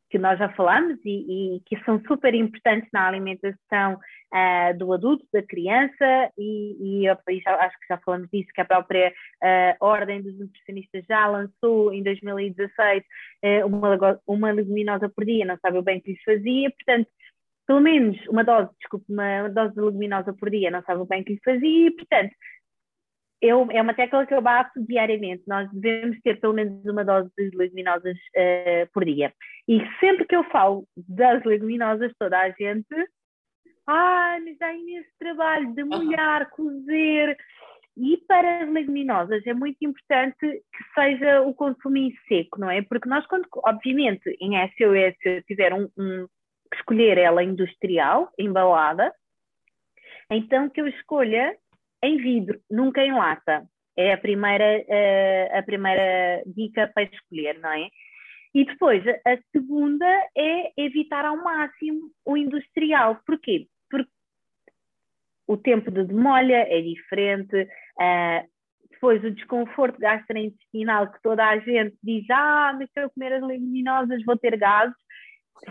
que 0.09 0.17
nós 0.17 0.39
já 0.39 0.47
falamos 0.53 0.99
e, 1.03 1.55
e, 1.57 1.59
que 1.65 1.83
são 1.83 2.01
super 2.07 2.33
importantes 2.33 2.89
na 2.93 3.09
alimentação 3.09 3.95
uh, 3.95 4.77
do 4.77 4.93
adulto, 4.93 5.25
da 5.33 5.43
criança, 5.43 6.31
e, 6.37 7.03
e 7.03 7.41
já, 7.43 7.55
acho 7.55 7.77
que 7.77 7.87
já 7.89 7.97
falamos 7.97 8.29
disso, 8.31 8.47
que 8.55 8.61
a 8.61 8.65
própria 8.65 9.09
uh, 9.43 9.85
Ordem 9.85 10.21
dos 10.21 10.39
Nutricionistas 10.39 11.03
já 11.09 11.27
lançou 11.27 11.93
em 11.93 12.01
2016 12.03 13.03
uh, 13.03 13.67
uma, 13.67 14.21
uma 14.25 14.51
leguminosa 14.51 15.09
por 15.09 15.25
dia, 15.25 15.45
não 15.45 15.57
sabe 15.61 15.77
o 15.77 15.83
bem 15.83 15.99
que 15.99 16.11
lhes 16.11 16.23
fazia, 16.23 16.71
portanto, 16.71 17.09
pelo 17.71 17.79
menos 17.79 18.17
uma 18.27 18.43
dose, 18.43 18.69
desculpe, 18.81 19.05
uma 19.09 19.47
dose 19.47 19.73
de 19.73 19.79
leguminosa 19.79 20.33
por 20.33 20.49
dia, 20.49 20.69
não 20.69 20.83
sabe 20.83 20.99
o 20.99 21.05
bem 21.05 21.23
que 21.23 21.35
lhe 21.35 21.41
fazia, 21.41 21.87
e, 21.87 21.91
portanto, 21.91 22.33
eu, 23.41 23.65
é 23.71 23.81
uma 23.81 23.93
tecla 23.93 24.25
que 24.25 24.33
eu 24.33 24.41
bato 24.41 24.85
diariamente. 24.85 25.43
Nós 25.47 25.71
devemos 25.71 26.19
ter 26.21 26.41
pelo 26.41 26.53
menos 26.53 26.85
uma 26.85 27.05
dose 27.05 27.31
de 27.37 27.49
leguminosas 27.55 28.17
uh, 28.17 28.91
por 28.93 29.05
dia. 29.05 29.33
E 29.69 29.79
sempre 30.01 30.27
que 30.27 30.35
eu 30.35 30.43
falo 30.49 30.85
das 31.07 31.41
leguminosas, 31.45 32.11
toda 32.19 32.37
a 32.37 32.49
gente. 32.49 32.93
Ah, 33.87 34.37
mas 34.43 34.57
dá 34.57 34.73
imenso 34.73 35.09
trabalho 35.17 35.73
de 35.73 35.85
molhar, 35.85 36.49
cozer. 36.49 37.37
E 37.95 38.17
para 38.27 38.63
as 38.65 38.69
leguminosas 38.69 39.47
é 39.47 39.53
muito 39.53 39.77
importante 39.81 40.37
que 40.39 40.93
seja 40.93 41.41
o 41.41 41.53
consumo 41.53 41.97
em 41.97 42.13
seco, 42.27 42.59
não 42.59 42.69
é? 42.69 42.81
Porque 42.81 43.07
nós, 43.07 43.25
quando, 43.27 43.47
obviamente, 43.63 44.29
em 44.41 44.57
SOS, 44.57 45.15
se 45.23 45.37
eu 45.37 45.43
tiver 45.43 45.73
um, 45.73 45.89
um 45.97 46.27
escolher 46.73 47.17
ela 47.17 47.43
industrial, 47.43 48.31
embalada, 48.37 49.13
então 50.29 50.69
que 50.69 50.79
eu 50.79 50.87
escolha 50.87 51.55
em 52.03 52.17
vidro, 52.17 52.59
nunca 52.69 53.03
em 53.03 53.13
lata. 53.13 53.67
É 53.97 54.13
a 54.13 54.17
primeira, 54.17 54.79
uh, 54.79 55.57
a 55.57 55.63
primeira 55.63 56.41
dica 56.45 56.89
para 56.93 57.03
escolher, 57.03 57.59
não 57.59 57.71
é? 57.71 57.89
E 58.53 58.65
depois, 58.65 59.03
a 59.07 59.37
segunda 59.51 60.05
é 60.35 60.71
evitar 60.77 61.25
ao 61.25 61.37
máximo 61.37 62.09
o 62.25 62.35
industrial. 62.35 63.19
Porquê? 63.25 63.67
Porque 63.89 64.09
o 65.47 65.57
tempo 65.57 65.91
de 65.91 66.05
demolha 66.05 66.65
é 66.69 66.81
diferente, 66.81 67.55
uh, 67.63 68.51
depois 68.89 69.23
o 69.23 69.31
desconforto 69.31 69.99
gastrointestinal 69.99 71.11
que 71.11 71.21
toda 71.21 71.43
a 71.43 71.57
gente 71.57 71.97
diz, 72.03 72.23
ah, 72.29 72.73
mas 72.77 72.89
se 72.91 73.01
eu 73.01 73.09
comer 73.09 73.33
as 73.33 73.41
leguminosas 73.41 74.23
vou 74.23 74.37
ter 74.37 74.55
gases, 74.57 74.95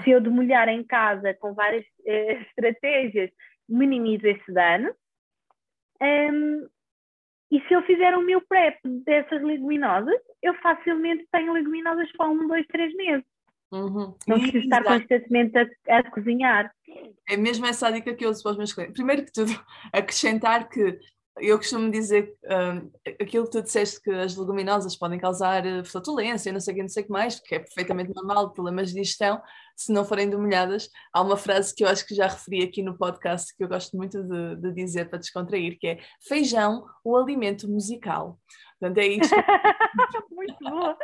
se 0.03 0.11
eu 0.11 0.21
demolhar 0.21 0.69
em 0.69 0.85
casa 0.85 1.35
com 1.35 1.55
várias 1.55 1.85
eh, 2.07 2.41
estratégias, 2.43 3.31
minimizo 3.69 4.27
esse 4.27 4.53
dano. 4.53 4.95
Um, 6.01 6.67
e 7.51 7.61
se 7.67 7.75
eu 7.75 7.83
fizer 7.83 8.17
o 8.17 8.23
meu 8.23 8.41
prep 8.41 8.79
dessas 9.05 9.43
leguminosas, 9.43 10.21
eu 10.43 10.55
facilmente 10.61 11.27
tenho 11.33 11.53
leguminosas 11.53 12.11
para 12.13 12.29
um, 12.29 12.47
dois, 12.47 12.67
três 12.69 12.95
meses. 12.95 13.25
Uhum. 13.73 14.17
Não 14.27 14.41
preciso 14.41 14.65
estar 14.65 14.83
constantemente 14.83 15.57
a, 15.59 15.99
a, 15.99 16.11
cozinhar. 16.11 16.73
É 17.29 17.37
mesmo 17.37 17.67
essa 17.67 17.89
a 17.89 17.91
dica 17.91 18.15
que 18.15 18.25
eu 18.25 18.31
uso 18.31 18.43
para 18.43 18.53
os 18.53 18.59
meus 18.59 18.73
clientes. 18.73 18.95
Primeiro 18.95 19.25
que 19.25 19.33
tudo, 19.33 19.51
acrescentar 19.93 20.69
que 20.69 20.99
eu 21.39 21.57
costumo 21.57 21.91
dizer 21.91 22.35
um, 22.45 22.91
aquilo 23.21 23.45
que 23.45 23.53
tu 23.53 23.63
disseste 23.63 24.01
que 24.03 24.11
as 24.11 24.37
leguminosas 24.37 24.97
podem 24.97 25.19
causar 25.19 25.65
eh, 25.65 25.85
flatulência, 25.85 26.53
não 26.53 26.61
sei 26.61 26.73
o 26.73 26.77
que, 26.77 26.83
não 26.83 26.89
sei 26.89 27.03
o 27.03 27.07
que 27.07 27.13
mais, 27.13 27.41
que 27.41 27.55
é 27.55 27.59
perfeitamente 27.61 28.13
normal, 28.15 28.53
problemas 28.53 28.89
de 28.89 29.01
digestão, 29.01 29.41
se 29.81 29.93
não 29.93 30.05
forem 30.05 30.29
demolhadas. 30.29 30.91
Há 31.13 31.23
uma 31.23 31.37
frase 31.37 31.75
que 31.75 31.83
eu 31.83 31.89
acho 31.89 32.07
que 32.07 32.15
já 32.15 32.27
referi 32.27 32.63
aqui 32.63 32.83
no 32.83 32.99
podcast 32.99 33.57
que 33.57 33.65
eu 33.65 33.69
gosto 33.69 33.97
muito 33.97 34.23
de, 34.23 34.57
de 34.57 34.73
dizer 34.73 35.09
para 35.09 35.19
descontrair, 35.19 35.79
que 35.79 35.87
é 35.87 35.99
feijão, 36.27 36.85
o 37.03 37.17
alimento 37.17 37.67
musical. 37.67 38.39
Portanto, 38.79 38.99
é 38.99 39.07
isto. 39.07 39.35
muito 40.31 40.57
boa! 40.61 40.97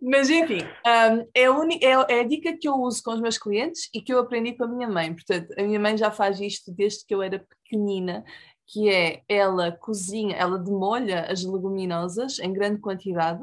Mas 0.00 0.30
enfim, 0.30 0.60
um, 0.62 1.28
é, 1.34 1.46
a 1.46 2.10
é, 2.10 2.16
é 2.16 2.20
a 2.20 2.24
dica 2.24 2.56
que 2.56 2.68
eu 2.68 2.74
uso 2.74 3.02
com 3.02 3.12
os 3.12 3.20
meus 3.20 3.38
clientes 3.38 3.88
e 3.92 4.00
que 4.00 4.12
eu 4.12 4.20
aprendi 4.20 4.52
com 4.56 4.64
a 4.64 4.68
minha 4.68 4.88
mãe. 4.88 5.12
Portanto, 5.12 5.52
a 5.58 5.62
minha 5.62 5.80
mãe 5.80 5.96
já 5.96 6.10
faz 6.10 6.40
isto 6.40 6.72
desde 6.72 7.04
que 7.04 7.14
eu 7.14 7.22
era 7.22 7.38
pequenina 7.38 8.24
que 8.72 8.88
é 8.88 9.22
ela 9.28 9.70
cozinha, 9.70 10.34
ela 10.34 10.58
demolha 10.58 11.26
as 11.30 11.44
leguminosas 11.44 12.38
em 12.38 12.52
grande 12.52 12.80
quantidade, 12.80 13.42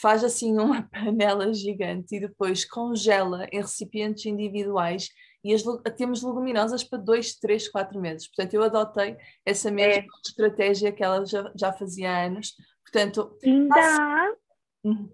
faz 0.00 0.24
assim 0.24 0.58
uma 0.58 0.82
panela 0.82 1.52
gigante 1.52 2.16
e 2.16 2.20
depois 2.20 2.64
congela 2.64 3.46
em 3.52 3.60
recipientes 3.60 4.26
individuais 4.26 5.08
e 5.44 5.52
as, 5.52 5.62
temos 5.96 6.22
leguminosas 6.22 6.84
para 6.84 6.98
2, 6.98 7.34
3, 7.40 7.68
4 7.68 8.00
meses. 8.00 8.28
Portanto, 8.28 8.54
eu 8.54 8.62
adotei 8.62 9.16
essa 9.44 9.70
mesma 9.70 10.02
é. 10.02 10.06
estratégia 10.24 10.92
que 10.92 11.02
ela 11.02 11.24
já, 11.26 11.52
já 11.56 11.72
fazia 11.72 12.10
há 12.10 12.26
anos. 12.26 12.54
Portanto, 12.84 13.36
ainda 13.44 13.74
há. 13.74 14.34
Uhum. 14.84 15.10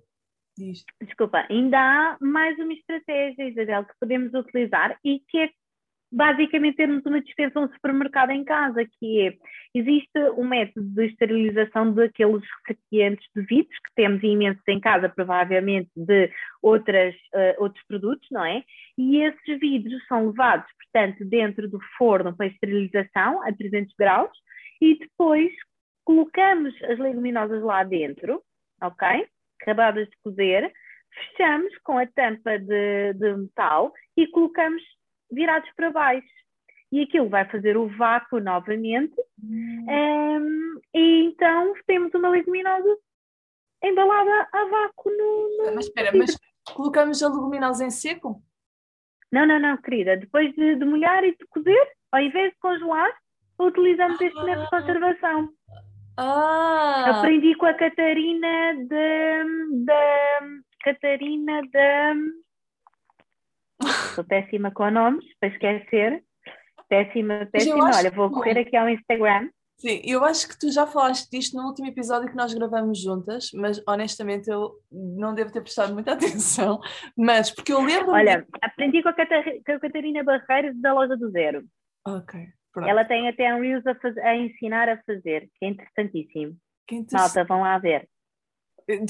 Desculpa, 1.01 1.47
ainda 1.49 1.79
há 1.79 2.19
mais 2.21 2.59
uma 2.59 2.73
estratégia, 2.73 3.49
Isabel, 3.49 3.85
que 3.85 3.95
podemos 4.01 4.35
utilizar 4.35 4.99
e 5.05 5.21
que 5.29 5.39
é 5.39 5.51
basicamente 6.11 6.77
termos 6.77 7.05
uma 7.05 7.21
dispensa, 7.21 7.61
um 7.61 7.69
supermercado 7.69 8.31
em 8.31 8.45
casa, 8.45 8.85
que 8.99 9.29
é, 9.29 9.35
existe 9.75 10.19
um 10.37 10.45
método 10.45 10.87
de 10.89 11.07
esterilização 11.07 11.93
daqueles 11.93 12.43
recipientes 12.67 13.27
de 13.35 13.43
vidros, 13.43 13.79
que 13.79 13.95
temos 13.95 14.23
imensos 14.23 14.63
em 14.67 14.81
casa, 14.81 15.09
provavelmente 15.09 15.91
de 15.95 16.31
outras, 16.63 17.15
uh, 17.35 17.63
outros 17.63 17.85
produtos, 17.87 18.27
não 18.31 18.45
é? 18.45 18.65
E 18.97 19.23
esses 19.23 19.61
vidros 19.61 20.05
são 20.07 20.29
levados, 20.29 20.67
portanto, 20.83 21.25
dentro 21.25 21.69
do 21.69 21.79
forno 21.99 22.35
para 22.35 22.47
esterilização, 22.47 23.43
a 23.47 23.53
300 23.53 23.95
graus, 23.99 24.31
e 24.81 24.99
depois 24.99 25.53
colocamos 26.05 26.75
as 26.85 26.99
leguminosas 26.99 27.63
lá 27.63 27.85
dentro, 27.85 28.43
ok? 28.81 29.27
Acabadas 29.61 30.09
de 30.09 30.17
cozer, 30.25 30.73
fechamos 31.13 31.77
com 31.83 31.99
a 31.99 32.07
tampa 32.07 32.59
de, 32.59 33.13
de 33.15 33.37
metal 33.37 33.93
e 34.17 34.27
colocamos 34.29 34.83
virados 35.31 35.71
para 35.77 35.91
baixo. 35.91 36.27
E 36.91 37.03
aquilo 37.03 37.29
vai 37.29 37.45
fazer 37.51 37.77
o 37.77 37.87
vácuo 37.87 38.41
novamente. 38.41 39.15
Hum. 39.43 39.87
Um, 39.89 40.81
e 40.95 41.25
então 41.25 41.75
temos 41.87 42.13
uma 42.15 42.31
leguminosa 42.31 42.97
embalada 43.83 44.49
a 44.53 44.65
vácuo 44.65 45.11
no. 45.11 45.67
no 45.67 45.75
mas 45.75 45.87
espera, 45.87 46.17
mas 46.17 46.39
colocamos 46.75 47.23
a 47.23 47.29
leguminosa 47.29 47.85
em 47.85 47.91
seco? 47.91 48.43
Não, 49.31 49.47
não, 49.47 49.59
não, 49.59 49.77
querida. 49.77 50.17
Depois 50.17 50.55
de, 50.55 50.77
de 50.77 50.85
molhar 50.85 51.23
e 51.25 51.37
de 51.37 51.47
cozer, 51.49 51.93
ao 52.11 52.21
invés 52.21 52.53
de 52.53 52.59
congelar, 52.59 53.13
utilizamos 53.61 54.21
este 54.21 54.43
método 54.43 54.65
de 54.65 54.71
conservação. 54.71 55.49
Ah. 56.17 57.19
Aprendi 57.19 57.55
com 57.55 57.67
a 57.67 57.75
Catarina 57.75 58.75
de, 58.75 59.85
de 59.85 60.63
Catarina 60.83 61.63
de 61.63 62.48
Sou 64.15 64.25
péssima 64.25 64.71
com 64.71 64.91
nomes, 64.91 65.25
para 65.41 65.49
esquecer. 65.51 66.23
Péssima, 66.89 67.47
péssima. 67.53 67.91
Olha, 67.95 68.11
vou 68.11 68.31
correr 68.31 68.59
aqui 68.59 68.77
ao 68.77 68.89
Instagram. 68.89 69.49
Sim, 69.81 70.01
eu 70.05 70.25
acho 70.25 70.49
que 70.49 70.59
tu 70.59 70.73
já 70.73 70.87
falaste 70.87 71.31
disto 71.31 71.57
no 71.57 71.65
último 71.65 71.87
episódio 71.87 72.29
que 72.29 72.37
nós 72.37 72.53
gravamos 72.53 73.01
juntas, 73.01 73.51
mas 73.55 73.81
honestamente 73.87 74.51
eu 74.51 74.73
não 74.91 75.33
devo 75.33 75.53
ter 75.53 75.61
prestado 75.61 75.95
muita 75.95 76.15
atenção, 76.15 76.81
mas 77.17 77.51
porque 77.51 77.73
eu 77.73 77.81
lembro. 77.81 78.11
Olha, 78.11 78.45
aprendi 78.61 79.03
com 79.03 79.09
a, 79.09 79.15
Catarina 79.15 80.25
Barreiros 80.25 80.81
da 80.81 80.93
Loja 80.93 81.17
do 81.17 81.31
Zero. 81.31 81.65
Ok. 82.05 82.41
Pronto. 82.73 82.89
Ela 82.89 83.05
tem 83.05 83.29
até 83.29 83.55
um 83.55 83.61
Reels 83.61 83.87
a, 83.87 83.95
fazer, 83.95 84.21
a 84.21 84.37
ensinar 84.37 84.89
a 84.89 85.01
fazer, 85.03 85.49
que 85.55 85.65
é 85.65 85.69
interessantíssimo. 85.69 86.57
Que 86.87 86.97
interessante. 86.97 87.37
Malta, 87.37 87.45
vão 87.45 87.61
lá 87.61 87.79
ver. 87.79 88.09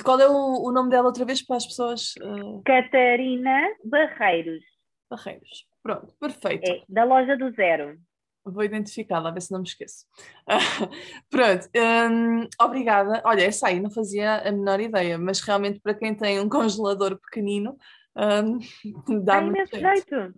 Qual 0.05 0.21
é 0.21 0.29
o, 0.29 0.69
o 0.69 0.73
nome 0.73 0.91
dela 0.91 1.07
outra 1.07 1.25
vez 1.25 1.41
para 1.41 1.57
as 1.57 1.67
pessoas? 1.67 2.15
Uh... 2.21 2.63
Catarina 2.65 3.69
Barreiros. 3.85 4.65
Barreiros. 5.09 5.67
Pronto, 5.83 6.15
perfeito. 6.21 6.69
É, 6.71 6.83
da 6.89 7.05
loja 7.05 7.37
do 7.37 7.51
zero. 7.53 7.99
Vou 8.45 8.65
identificá-la, 8.65 9.29
a 9.29 9.33
ver 9.33 9.43
se 9.43 9.53
não 9.53 9.61
me 9.61 9.67
esqueço. 9.67 10.07
pronto, 11.31 11.69
um, 11.77 12.49
obrigada. 12.61 13.23
Olha, 13.25 13.43
essa 13.43 13.69
aí 13.69 13.79
não 13.79 13.91
fazia 13.91 14.37
a 14.37 14.51
menor 14.51 14.81
ideia, 14.81 15.19
mas 15.19 15.41
realmente 15.41 15.81
para 15.81 15.95
quem 15.95 16.15
tem 16.15 16.41
um 16.41 16.49
congelador 16.49 17.19
pequenino, 17.21 17.77
um, 18.17 18.59
dá, 19.25 19.41
dá 19.41 19.47
imenso 19.47 19.77
jeito. 19.77 20.17
jeito. 20.17 20.35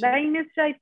Dá 0.00 0.20
imenso 0.20 0.50
jeito. 0.54 0.80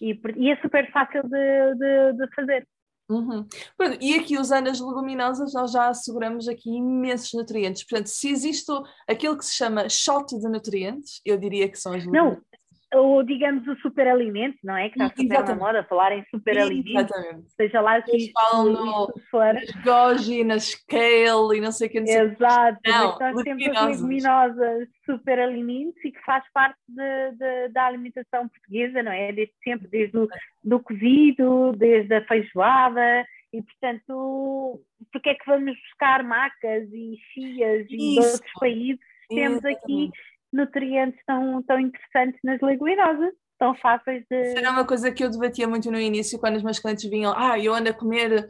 E, 0.00 0.20
e, 0.36 0.50
é 0.50 0.56
super 0.60 0.90
fácil 0.92 1.22
de, 1.22 1.74
de, 1.74 2.12
de 2.12 2.34
fazer. 2.34 2.68
Uhum. 3.10 3.44
Pronto, 3.76 3.98
e 4.00 4.14
aqui 4.14 4.38
usando 4.38 4.68
as 4.68 4.78
leguminosas, 4.78 5.52
nós 5.52 5.72
já 5.72 5.88
asseguramos 5.88 6.46
aqui 6.46 6.70
imensos 6.70 7.32
nutrientes. 7.34 7.82
Portanto, 7.82 8.06
se 8.06 8.28
existe 8.28 8.70
aquilo 9.08 9.36
que 9.36 9.44
se 9.44 9.54
chama 9.54 9.88
shot 9.88 10.38
de 10.38 10.48
nutrientes, 10.48 11.20
eu 11.24 11.36
diria 11.36 11.68
que 11.68 11.76
são 11.76 11.92
as 11.92 12.04
leguminosas. 12.04 12.38
Não, 12.38 12.49
ou 12.94 13.22
digamos 13.22 13.66
o 13.68 13.76
superalimento, 13.76 14.58
não 14.64 14.76
é? 14.76 14.88
Que 14.88 14.98
está 15.00 15.08
super 15.08 15.24
Exatamente. 15.24 15.50
na 15.50 15.66
moda 15.66 15.84
falar 15.84 16.12
em 16.12 16.24
superalimento. 16.30 17.14
Exatamente. 17.14 17.46
Seja 17.56 17.80
lá 17.80 18.02
se 18.02 18.16
isto, 18.16 18.32
falam 18.32 18.72
no, 18.72 19.14
for. 19.30 19.54
Nas 19.54 19.70
goji, 19.84 20.44
nas 20.44 20.74
kale 20.86 21.58
e 21.58 21.60
não 21.60 21.72
sei 21.72 21.88
o 21.88 21.90
que. 21.90 22.00
Não 22.00 22.06
sei 22.06 22.20
Exato, 22.20 22.78
não, 22.84 23.16
mas 23.18 23.34
nós 23.34 23.44
temos 23.44 23.68
as 23.68 23.86
leguminosas 23.86 24.88
superalimentos 25.06 26.04
e 26.04 26.10
que 26.10 26.20
faz 26.24 26.44
parte 26.52 26.78
de, 26.88 27.32
de, 27.36 27.68
da 27.68 27.86
alimentação 27.86 28.48
portuguesa, 28.48 29.02
não 29.02 29.12
é? 29.12 29.32
Desde 29.32 29.54
sempre, 29.62 29.88
desde 29.88 30.18
o 30.18 30.28
do 30.62 30.80
cozido, 30.80 31.72
desde 31.76 32.14
a 32.14 32.24
feijoada 32.24 33.24
e 33.52 33.62
portanto, 33.62 34.80
porque 35.12 35.30
é 35.30 35.34
que 35.34 35.46
vamos 35.46 35.76
buscar 35.80 36.22
macas 36.22 36.88
e 36.92 37.16
chias 37.32 37.86
e 37.88 37.96
de 37.96 38.18
outros 38.18 38.52
países? 38.58 39.00
Temos 39.28 39.64
aqui 39.64 40.10
nutrientes 40.52 41.20
tão, 41.26 41.62
tão 41.62 41.78
interessantes 41.78 42.40
nas 42.44 42.60
leguminosas, 42.60 43.32
tão 43.58 43.74
fáceis 43.74 44.24
de. 44.30 44.40
Isso 44.42 44.58
era 44.58 44.70
uma 44.70 44.86
coisa 44.86 45.10
que 45.12 45.24
eu 45.24 45.30
debatia 45.30 45.68
muito 45.68 45.90
no 45.90 46.00
início, 46.00 46.38
quando 46.38 46.56
os 46.56 46.62
meus 46.62 46.78
clientes 46.78 47.08
vinham, 47.08 47.34
ah, 47.36 47.58
eu 47.58 47.74
ando 47.74 47.90
a 47.90 47.94
comer 47.94 48.48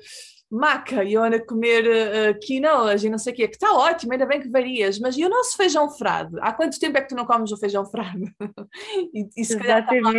maca, 0.51 1.05
eu 1.05 1.23
ando 1.23 1.37
a 1.37 1.47
comer 1.47 1.87
uh, 1.87 2.39
quinoas 2.41 3.05
e 3.05 3.11
não 3.11 3.19
sei 3.19 3.33
o 3.33 3.37
quê, 3.37 3.47
que 3.47 3.55
está 3.55 3.73
ótimo, 3.73 4.13
ainda 4.13 4.27
bem 4.27 4.41
que 4.41 4.51
varias, 4.51 4.99
mas 4.99 5.17
e 5.17 5.25
o 5.25 5.29
nosso 5.29 5.57
feijão 5.57 5.89
frade? 5.91 6.37
Há 6.41 6.53
quanto 6.53 6.79
tempo 6.79 6.99
é 6.99 7.01
que 7.01 7.09
tu 7.09 7.15
não 7.15 7.25
comes 7.25 7.53
o 7.53 7.57
feijão 7.57 7.87
frade? 7.87 8.25
e, 9.15 9.29
e 9.37 9.45
se 9.45 9.57
calhar 9.57 9.81
está 9.81 9.95
lá, 10.11 10.13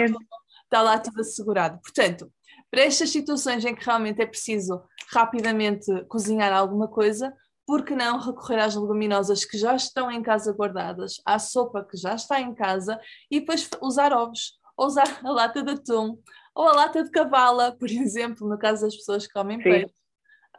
está 0.63 0.82
lá 0.82 1.00
tudo 1.00 1.20
assegurado. 1.20 1.80
Portanto, 1.82 2.32
para 2.70 2.84
estas 2.84 3.10
situações 3.10 3.65
em 3.65 3.76
que 3.76 3.86
realmente 3.86 4.22
é 4.22 4.26
preciso 4.26 4.82
rapidamente 5.12 5.86
cozinhar 6.06 6.54
alguma 6.54 6.88
coisa, 6.88 7.34
por 7.65 7.84
que 7.86 7.95
não 7.95 8.19
recorrer 8.19 8.60
às 8.60 8.76
leguminosas 8.76 9.45
que 9.45 9.58
já 9.58 9.76
estão 9.76 10.12
em 10.12 10.21
casa 10.21 10.54
guardadas, 10.54 11.15
à 11.26 11.39
sopa 11.39 11.86
que 11.89 11.97
já 11.97 12.15
está 12.15 12.39
em 12.39 12.54
casa 12.54 13.00
e 13.30 13.39
depois 13.39 13.69
usar 13.82 14.13
ovos, 14.13 14.60
ou 14.76 14.88
usar 14.88 15.06
a 15.24 15.32
lata 15.32 15.63
de 15.63 15.71
atum, 15.71 16.17
ou 16.56 16.67
a 16.67 16.74
lata 16.74 17.04
de 17.04 17.12
cavala, 17.12 17.76
por 17.78 17.89
exemplo, 17.89 18.47
no 18.47 18.58
caso 18.58 18.84
das 18.84 18.95
pessoas 18.95 19.26
que 19.26 19.34
comem 19.34 19.62
peixe. 19.62 19.93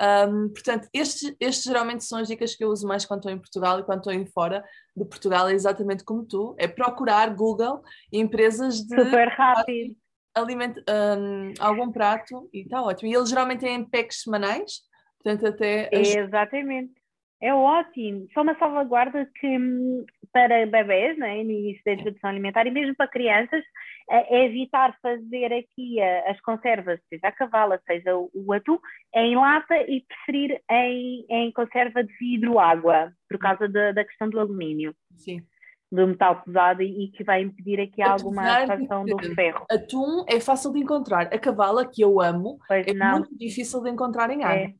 Um, 0.00 0.48
portanto, 0.48 0.88
estes, 0.92 1.34
estes 1.38 1.64
geralmente 1.64 2.02
são 2.02 2.18
as 2.18 2.26
dicas 2.26 2.56
que 2.56 2.64
eu 2.64 2.70
uso 2.70 2.88
mais 2.88 3.04
quando 3.04 3.20
estou 3.20 3.32
em 3.32 3.38
Portugal 3.38 3.78
e 3.78 3.84
quando 3.84 3.98
estou 3.98 4.12
em 4.12 4.26
fora 4.26 4.64
de 4.96 5.04
Portugal, 5.04 5.48
é 5.48 5.52
exatamente 5.52 6.02
como 6.02 6.24
tu, 6.24 6.56
é 6.58 6.66
procurar 6.66 7.34
Google 7.34 7.82
empresas 8.10 8.80
de 8.80 8.96
super 8.96 9.28
rápido 9.28 9.96
alimento, 10.34 10.82
um, 10.88 11.52
algum 11.60 11.90
prato 11.92 12.48
e 12.52 12.62
está 12.62 12.82
ótimo. 12.82 13.10
E 13.10 13.14
eles 13.14 13.28
geralmente 13.28 13.60
têm 13.60 13.84
packs 13.84 14.22
semanais, 14.22 14.80
portanto 15.22 15.46
até... 15.46 15.88
Exatamente. 15.92 16.92
É 17.40 17.52
ótimo, 17.52 18.28
só 18.32 18.42
uma 18.42 18.56
salvaguarda 18.56 19.28
que 19.40 19.58
hum, 19.58 20.06
para 20.32 20.64
bebés, 20.64 21.18
né, 21.18 21.42
no 21.42 21.50
início 21.50 21.82
da 21.84 21.94
introdução 21.94 22.30
alimentar 22.30 22.68
e 22.68 22.70
mesmo 22.70 22.94
para 22.94 23.10
crianças, 23.10 23.64
é 24.08 24.44
evitar 24.44 24.96
fazer 25.02 25.52
aqui 25.52 26.00
as 26.00 26.40
conservas, 26.40 27.00
seja 27.08 27.26
a 27.26 27.32
cavala, 27.32 27.80
seja 27.84 28.14
o 28.16 28.52
atum, 28.52 28.78
em 29.12 29.34
lata 29.34 29.76
e 29.76 30.04
preferir 30.06 30.62
em, 30.70 31.26
em 31.28 31.52
conserva 31.52 32.04
de 32.04 32.12
vidro 32.16 32.60
água, 32.60 33.12
por 33.28 33.38
causa 33.38 33.68
da, 33.68 33.90
da 33.90 34.04
questão 34.04 34.30
do 34.30 34.38
alumínio. 34.38 34.94
Sim 35.16 35.44
do 35.92 36.06
metal 36.06 36.40
pesado 36.42 36.80
e, 36.80 37.08
que 37.08 37.22
vai 37.22 37.42
impedir 37.42 37.78
aqui 37.78 38.00
alguma 38.00 38.62
atração 38.62 39.04
do 39.04 39.34
ferro. 39.34 39.66
Atum 39.70 40.24
é 40.26 40.40
fácil 40.40 40.72
de 40.72 40.78
encontrar. 40.78 41.26
A 41.26 41.38
cavala, 41.38 41.86
que 41.86 42.02
eu 42.02 42.18
amo, 42.18 42.58
pois 42.66 42.86
é 42.86 42.94
não. 42.94 43.18
muito 43.18 43.36
difícil 43.36 43.82
de 43.82 43.90
encontrar 43.90 44.30
em 44.30 44.42
água. 44.42 44.68
É. 44.68 44.74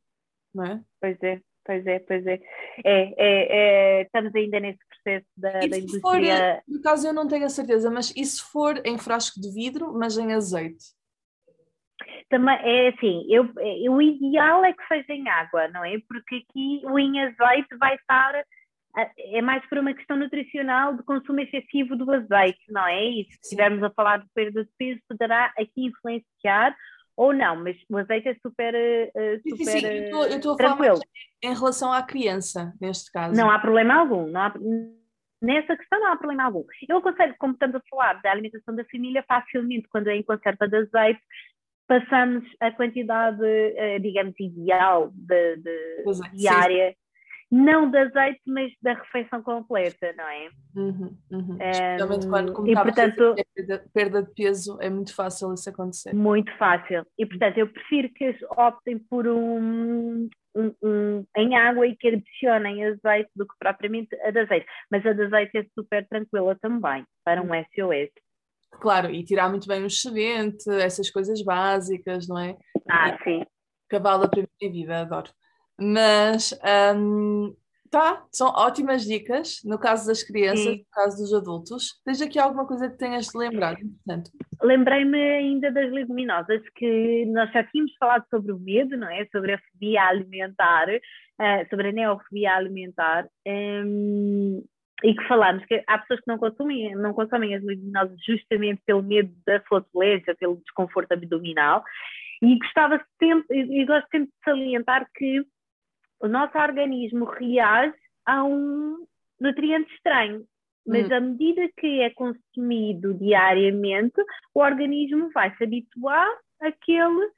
Não 0.53 0.65
é? 0.65 0.81
Pois 0.99 1.21
é. 1.23 1.41
Pois 1.65 1.87
é, 1.87 1.99
pois 1.99 2.27
é. 2.27 2.41
É, 2.83 3.13
é, 3.17 3.47
é 3.97 4.01
estamos 4.01 4.35
ainda 4.35 4.59
nesse 4.59 4.79
processo 4.89 5.25
da, 5.37 5.51
da 5.51 5.77
indústria. 5.77 6.61
For, 6.65 6.73
no 6.73 6.81
caso, 6.81 7.07
eu 7.07 7.13
não 7.13 7.27
tenho 7.27 7.45
a 7.45 7.49
certeza, 7.49 7.89
mas 7.89 8.13
e 8.15 8.25
se 8.25 8.43
for 8.43 8.81
em 8.85 8.97
frasco 8.97 9.39
de 9.39 9.49
vidro, 9.49 9.93
mas 9.93 10.17
em 10.17 10.33
azeite? 10.33 10.83
Também 12.29 12.57
é 12.61 12.89
assim, 12.89 13.25
eu, 13.29 13.49
o 13.91 14.01
ideal 14.01 14.65
é 14.65 14.73
que 14.73 14.85
seja 14.87 15.13
em 15.13 15.29
água, 15.29 15.67
não 15.69 15.85
é? 15.85 15.97
Porque 16.07 16.35
aqui 16.35 16.81
o 16.83 16.99
em 16.99 17.21
azeite 17.21 17.77
vai 17.79 17.95
estar 17.95 18.43
é 19.17 19.41
mais 19.41 19.67
por 19.67 19.79
uma 19.79 19.93
questão 19.93 20.15
nutricional 20.15 20.95
de 20.95 21.03
consumo 21.03 21.39
excessivo 21.39 21.95
do 21.95 22.11
azeite, 22.11 22.61
não 22.69 22.85
é? 22.85 23.03
E 23.03 23.25
se 23.25 23.39
estivermos 23.41 23.81
a 23.81 23.89
falar 23.89 24.17
de 24.17 24.27
perda 24.35 24.63
de 24.63 24.69
peso, 24.77 25.01
poderá 25.09 25.51
aqui 25.57 25.85
influenciar 25.85 26.75
ou 27.15 27.33
não, 27.33 27.55
mas 27.63 27.77
o 27.89 27.97
azeite 27.97 28.29
é 28.29 28.35
super, 28.35 28.73
uh, 28.73 29.49
super 29.49 29.65
sim, 29.65 29.79
sim, 29.79 29.85
eu 29.85 30.27
estou 30.27 30.53
a 30.53 30.57
falar 30.57 30.99
em 31.43 31.53
relação 31.53 31.91
à 31.91 32.01
criança, 32.01 32.73
neste 32.81 33.11
caso. 33.11 33.35
Não 33.35 33.49
há 33.49 33.59
problema 33.59 33.95
algum, 33.95 34.27
não 34.27 34.41
há, 34.41 34.53
nessa 35.41 35.75
questão 35.75 35.99
não 35.99 36.13
há 36.13 36.15
problema 36.15 36.45
algum. 36.45 36.63
Eu 36.87 36.97
aconselho, 36.97 37.35
como 37.37 37.53
estamos 37.53 37.75
a 37.75 37.81
falar 37.89 38.21
da 38.21 38.31
alimentação 38.31 38.75
da 38.75 38.85
família, 38.85 39.23
facilmente, 39.27 39.87
quando 39.89 40.07
é 40.07 40.15
em 40.15 40.23
conserva 40.23 40.67
de 40.67 40.77
azeite, 40.77 41.21
passamos 41.87 42.43
a 42.59 42.71
quantidade, 42.71 43.41
uh, 43.41 43.99
digamos, 44.01 44.33
ideal 44.39 45.11
de, 45.13 45.57
de 45.57 46.03
diária. 46.33 46.95
Não 47.53 47.87
de 47.87 47.99
azeite, 47.99 48.41
mas 48.47 48.71
da 48.81 48.93
refeição 48.93 49.43
completa, 49.43 50.11
não 50.17 50.27
é? 50.27 50.49
Uhum, 50.75 51.15
uhum. 51.31 51.57
Especialmente 51.61 52.27
quando, 52.27 52.67
e, 52.67 52.73
portanto, 52.73 53.35
perda, 53.53 53.85
perda 53.93 54.23
de 54.23 54.33
peso, 54.33 54.81
é 54.81 54.89
muito 54.89 55.15
fácil 55.15 55.53
isso 55.53 55.69
acontecer. 55.69 56.15
Muito 56.15 56.51
fácil. 56.57 57.05
E, 57.15 57.27
portanto, 57.27 57.59
eu 57.59 57.67
prefiro 57.67 58.09
que 58.09 58.35
optem 58.57 58.97
por 58.97 59.27
um, 59.27 60.27
um, 60.55 60.75
um, 60.83 61.25
em 61.37 61.55
água 61.55 61.85
e 61.85 61.95
que 61.95 62.07
adicionem 62.07 62.85
azeite 62.85 63.29
do 63.35 63.45
que 63.45 63.53
propriamente 63.59 64.19
a 64.23 64.31
de 64.31 64.39
azeite. 64.39 64.65
Mas 64.89 65.05
a 65.05 65.13
de 65.13 65.21
azeite 65.21 65.55
é 65.55 65.65
super 65.75 66.07
tranquila 66.07 66.57
também, 66.59 67.05
para 67.23 67.39
um 67.39 67.49
SOS. 67.49 68.09
Claro, 68.71 69.11
e 69.11 69.23
tirar 69.23 69.47
muito 69.47 69.67
bem 69.67 69.83
o 69.83 69.85
excedente, 69.85 70.67
essas 70.71 71.07
coisas 71.11 71.43
básicas, 71.43 72.27
não 72.27 72.39
é? 72.39 72.57
Ah, 72.89 73.15
sim. 73.23 73.45
Cavalo 73.87 74.23
da 74.23 74.27
primeira 74.27 74.73
vida, 74.73 75.01
adoro. 75.01 75.29
Mas 75.79 76.57
um, 76.95 77.55
tá, 77.93 78.25
são 78.31 78.49
ótimas 78.49 79.03
dicas 79.03 79.61
no 79.63 79.77
caso 79.77 80.07
das 80.07 80.23
crianças, 80.23 80.63
Sim. 80.63 80.77
no 80.77 80.85
caso 80.91 81.17
dos 81.17 81.33
adultos. 81.33 82.01
Tens 82.03 82.21
aqui 82.21 82.39
alguma 82.39 82.65
coisa 82.65 82.89
que 82.89 82.97
tenhas 82.97 83.27
de 83.27 83.37
lembrar, 83.37 83.75
portanto? 83.75 84.31
Lembrei-me 84.61 85.19
ainda 85.19 85.71
das 85.71 85.91
leguminosas, 85.91 86.61
que 86.75 87.25
nós 87.27 87.51
já 87.51 87.63
tínhamos 87.65 87.93
falado 87.99 88.25
sobre 88.29 88.51
o 88.51 88.59
medo, 88.59 88.97
não 88.97 89.09
é? 89.09 89.25
Sobre 89.31 89.53
a 89.53 89.59
fobia 89.59 90.03
alimentar, 90.03 90.87
uh, 90.89 91.69
sobre 91.69 91.89
a 91.89 91.91
neofobia 91.91 92.55
alimentar. 92.55 93.27
Um, 93.47 94.63
e 95.03 95.13
que 95.13 95.27
falámos 95.27 95.65
que 95.65 95.83
há 95.85 95.97
pessoas 95.97 96.21
que 96.21 96.27
não 96.27 96.37
consomem, 96.37 96.95
não 96.95 97.13
consomem 97.13 97.53
as 97.53 97.63
leguminosas 97.63 98.17
justamente 98.25 98.81
pelo 98.85 99.03
medo 99.03 99.33
da 99.45 99.59
flatulência, 99.61 100.33
pelo 100.35 100.55
desconforto 100.57 101.11
abdominal. 101.11 101.83
E 102.41 102.57
gostava 102.57 103.01
sempre, 103.19 103.59
e 103.59 103.85
gosto 103.85 104.07
sempre 104.09 104.29
de 104.29 104.43
salientar 104.43 105.07
que 105.15 105.45
o 106.23 106.27
nosso 106.27 106.57
organismo 106.57 107.25
reage 107.25 107.93
a 108.25 108.45
um 108.45 109.05
nutriente 109.39 109.93
estranho. 109.93 110.45
Mas 110.87 111.09
hum. 111.09 111.15
à 111.15 111.19
medida 111.19 111.69
que 111.77 111.99
é 111.99 112.09
consumido 112.11 113.13
diariamente, 113.13 114.15
o 114.53 114.61
organismo 114.61 115.29
vai 115.33 115.53
se 115.57 115.63
habituar 115.65 116.27
àquele 116.61 117.29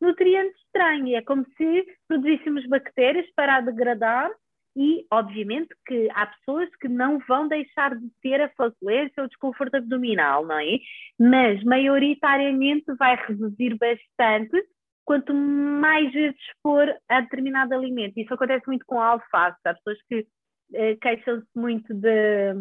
nutriente 0.00 0.56
estranho. 0.64 1.14
É 1.14 1.22
como 1.22 1.44
se 1.56 1.86
produzíssemos 2.08 2.66
bactérias 2.66 3.26
para 3.36 3.60
degradar 3.60 4.30
e, 4.74 5.04
obviamente, 5.10 5.68
que 5.86 6.08
há 6.14 6.26
pessoas 6.26 6.68
que 6.76 6.88
não 6.88 7.18
vão 7.28 7.46
deixar 7.46 7.94
de 7.94 8.08
ter 8.22 8.40
a 8.40 8.48
flatulência 8.50 9.14
ou 9.18 9.24
o 9.24 9.28
desconforto 9.28 9.74
abdominal, 9.74 10.46
não 10.46 10.58
é? 10.58 10.78
Mas, 11.18 11.62
maioritariamente, 11.62 12.84
vai 12.98 13.16
reduzir 13.16 13.76
bastante 13.76 14.66
quanto 15.10 15.34
mais 15.34 16.12
vezes 16.12 16.38
for 16.62 16.88
a 17.08 17.20
determinado 17.20 17.74
alimento. 17.74 18.16
Isso 18.16 18.32
acontece 18.32 18.64
muito 18.68 18.86
com 18.86 19.00
a 19.00 19.06
alface. 19.06 19.58
Há 19.64 19.74
pessoas 19.74 19.98
que 20.08 20.24
eh, 20.72 20.94
queixam-se 21.02 21.48
muito 21.52 21.92
de, 21.92 22.54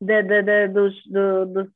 de, 0.00 0.22
de, 0.24 0.42
de 0.42 0.66
dos, 0.66 0.94
dos, 1.06 1.70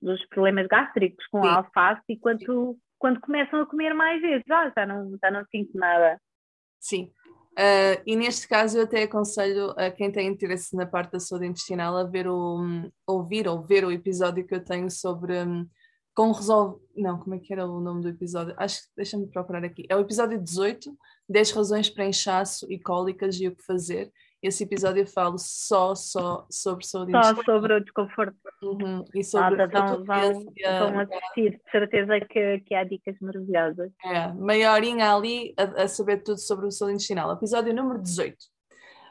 dos, 0.00 0.24
problemas 0.28 0.68
gástricos 0.68 1.26
com 1.32 1.42
Sim. 1.42 1.48
a 1.48 1.56
alface 1.56 2.02
e 2.08 2.16
quando, 2.16 2.78
quando 2.96 3.18
começam 3.18 3.60
a 3.60 3.66
comer 3.66 3.92
mais 3.92 4.22
vezes, 4.22 4.48
ah, 4.52 4.72
já 4.72 4.86
não, 4.86 5.18
já 5.20 5.32
não 5.32 5.44
sinto 5.46 5.76
nada. 5.76 6.20
Sim. 6.78 7.10
Uh, 7.58 7.98
e 8.06 8.14
neste 8.14 8.46
caso 8.46 8.78
eu 8.78 8.84
até 8.84 9.02
aconselho 9.02 9.70
a 9.70 9.90
quem 9.90 10.12
tem 10.12 10.28
interesse 10.28 10.76
na 10.76 10.86
parte 10.86 11.10
da 11.10 11.18
saúde 11.18 11.46
intestinal 11.46 11.96
a 11.96 12.04
ver 12.04 12.28
o, 12.28 12.60
um, 12.60 12.88
ouvir 13.04 13.48
ou 13.48 13.66
ver 13.66 13.84
o 13.84 13.90
episódio 13.90 14.46
que 14.46 14.54
eu 14.54 14.64
tenho 14.64 14.88
sobre 14.88 15.42
um, 15.42 15.68
como 16.18 16.32
resolve. 16.32 16.80
Não, 16.96 17.16
como 17.16 17.36
é 17.36 17.38
que 17.38 17.52
era 17.52 17.64
o 17.64 17.78
nome 17.78 18.02
do 18.02 18.08
episódio? 18.08 18.52
Acho 18.58 18.82
que 18.82 18.88
deixa-me 18.96 19.28
procurar 19.28 19.64
aqui. 19.64 19.86
É 19.88 19.94
o 19.94 20.00
episódio 20.00 20.36
18, 20.36 20.92
10 21.28 21.52
razões 21.52 21.88
para 21.88 22.06
inchaço 22.06 22.66
e 22.68 22.76
cólicas 22.76 23.40
e 23.40 23.46
o 23.46 23.54
que 23.54 23.62
fazer. 23.62 24.10
Esse 24.42 24.64
episódio 24.64 25.02
eu 25.02 25.06
falo 25.06 25.38
só, 25.38 25.94
só 25.94 26.44
sobre 26.50 26.84
saúde 26.84 27.12
Só 27.12 27.40
sobre 27.44 27.72
o 27.72 27.80
desconforto. 27.80 28.36
Uhum. 28.64 29.04
E 29.14 29.22
sobre 29.22 29.62
ah, 29.62 29.66
vão, 29.68 30.04
vão, 30.04 30.44
vão 30.44 30.98
assistir, 30.98 31.50
de 31.50 31.70
certeza 31.70 32.18
que, 32.18 32.58
que 32.66 32.74
há 32.74 32.82
dicas 32.82 33.14
maravilhosas. 33.20 33.92
É, 34.04 34.32
meia 34.32 34.72
horinha 34.72 35.14
ali 35.14 35.54
a, 35.56 35.84
a 35.84 35.88
saber 35.88 36.24
tudo 36.24 36.40
sobre 36.40 36.66
o 36.66 36.70
saúde 36.72 36.94
intestinal. 36.94 37.30
Episódio 37.30 37.72
número 37.72 38.02
18. 38.02 38.36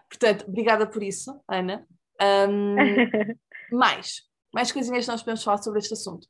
Portanto, 0.10 0.44
obrigada 0.46 0.86
por 0.86 1.02
isso, 1.02 1.40
Ana. 1.48 1.88
Um, 2.22 2.76
mais, 3.72 4.24
mais 4.54 4.74
coisinhas 4.74 5.06
que 5.06 5.12
nós 5.12 5.22
podemos 5.22 5.42
falar 5.42 5.60
sobre 5.60 5.80
este 5.80 5.94
assunto. 5.94 6.28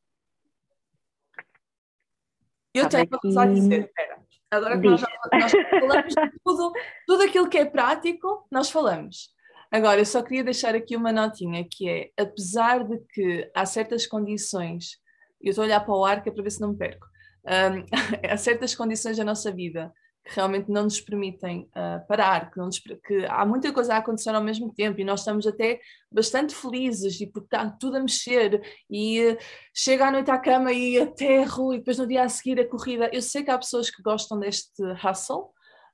Eu 2.77 2.89
tenho 2.89 3.07
uma 3.09 3.19
coisa 3.19 3.41
a 3.41 3.45
dizer, 3.45 3.85
espera. 3.85 4.17
Agora 4.49 4.79
que 4.79 4.87
nós, 4.87 5.01
nós, 5.01 5.51
falamos 5.51 6.13
de 6.13 6.39
tudo, 6.43 6.73
tudo 7.05 7.23
aquilo 7.23 7.49
que 7.49 7.57
é 7.57 7.65
prático, 7.65 8.47
nós 8.51 8.69
falamos. 8.69 9.35
Agora, 9.69 9.99
eu 9.99 10.05
só 10.05 10.23
queria 10.23 10.43
deixar 10.43 10.73
aqui 10.73 10.95
uma 10.95 11.11
notinha, 11.11 11.67
que 11.69 11.89
é, 11.89 12.09
apesar 12.17 12.87
de 12.87 12.97
que 13.11 13.51
há 13.53 13.65
certas 13.65 14.07
condições, 14.07 14.97
eu 15.41 15.49
estou 15.49 15.63
a 15.63 15.67
olhar 15.67 15.79
para 15.81 15.93
o 15.93 16.05
ar 16.05 16.23
que 16.23 16.29
é 16.29 16.31
para 16.31 16.43
ver 16.43 16.51
se 16.51 16.61
não 16.61 16.69
me 16.69 16.77
perco, 16.77 17.05
um, 17.45 17.85
há 18.31 18.37
certas 18.37 18.73
condições 18.73 19.17
da 19.17 19.25
nossa 19.25 19.51
vida 19.51 19.93
realmente 20.29 20.69
não 20.69 20.83
nos 20.83 20.99
permitem 20.99 21.69
uh, 21.69 22.05
parar, 22.07 22.51
que, 22.51 22.57
nos, 22.57 22.79
que, 22.79 23.25
há 23.27 23.45
muita 23.45 23.71
coisa 23.71 23.95
a 23.95 23.97
acontecer 23.97 24.29
ao 24.29 24.43
mesmo 24.43 24.73
tempo 24.73 24.99
e 24.99 25.03
nós 25.03 25.21
estamos 25.21 25.47
até 25.47 25.79
bastante 26.11 26.53
felizes 26.53 27.19
e 27.21 27.27
porque 27.27 27.47
está 27.47 27.69
tudo 27.69 27.97
a 27.97 27.99
mexer 27.99 28.61
e 28.89 29.25
uh, 29.25 29.37
chega 29.73 30.07
à 30.07 30.11
noite 30.11 30.29
à 30.29 30.37
cama 30.37 30.71
e 30.71 30.99
aterro 30.99 31.73
e 31.73 31.77
depois 31.77 31.97
no 31.97 32.07
dia 32.07 32.23
a 32.23 32.29
seguir 32.29 32.59
a 32.59 32.67
corrida. 32.67 33.09
Eu 33.13 33.21
sei 33.21 33.43
que 33.43 33.51
há 33.51 33.57
pessoas 33.57 33.89
que 33.89 34.01
gostam 34.01 34.39
deste 34.39 34.81
hustle, 35.03 35.49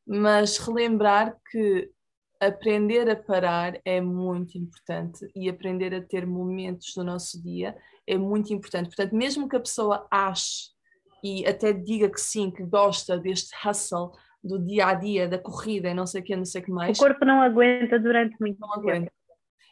mas 0.06 0.58
relembrar 0.58 1.36
que 1.50 1.89
aprender 2.39 3.10
a 3.10 3.15
parar 3.15 3.80
é 3.86 4.02
muito 4.02 4.58
importante 4.58 5.26
e 5.36 5.50
aprender 5.50 5.93
a 5.93 6.02
ter 6.02 6.26
momentos 6.26 6.93
do 6.96 7.04
nosso 7.04 7.41
dia 7.41 7.76
é 8.06 8.17
muito 8.17 8.54
importante. 8.54 8.88
Portanto, 8.88 9.15
mesmo 9.15 9.48
que 9.48 9.56
a 9.56 9.62
pessoa 9.62 10.06
ache 10.12 10.73
e 11.24 11.48
até 11.48 11.72
diga 11.72 12.10
que 12.10 12.20
sim, 12.20 12.52
que 12.52 12.64
gosta 12.64 13.18
deste 13.18 13.56
hustle 13.66 14.12
do 14.44 14.60
dia 14.60 14.88
a 14.88 14.94
dia, 14.94 15.28
da 15.28 15.40
corrida 15.40 15.90
e 15.90 15.94
não 15.94 16.06
sei 16.06 16.22
o 16.22 16.24
que, 16.24 16.36
não 16.36 16.46
sei 16.46 16.62
o 16.62 16.66
que 16.66 16.72
mais. 16.72 17.00
O 17.00 17.02
corpo 17.02 17.24
não 17.24 17.42
aguenta 17.42 17.98
durante 17.98 18.36
muito 18.40 18.60
não 18.60 18.70
tempo. 18.74 18.90
Aguenta. 18.90 19.12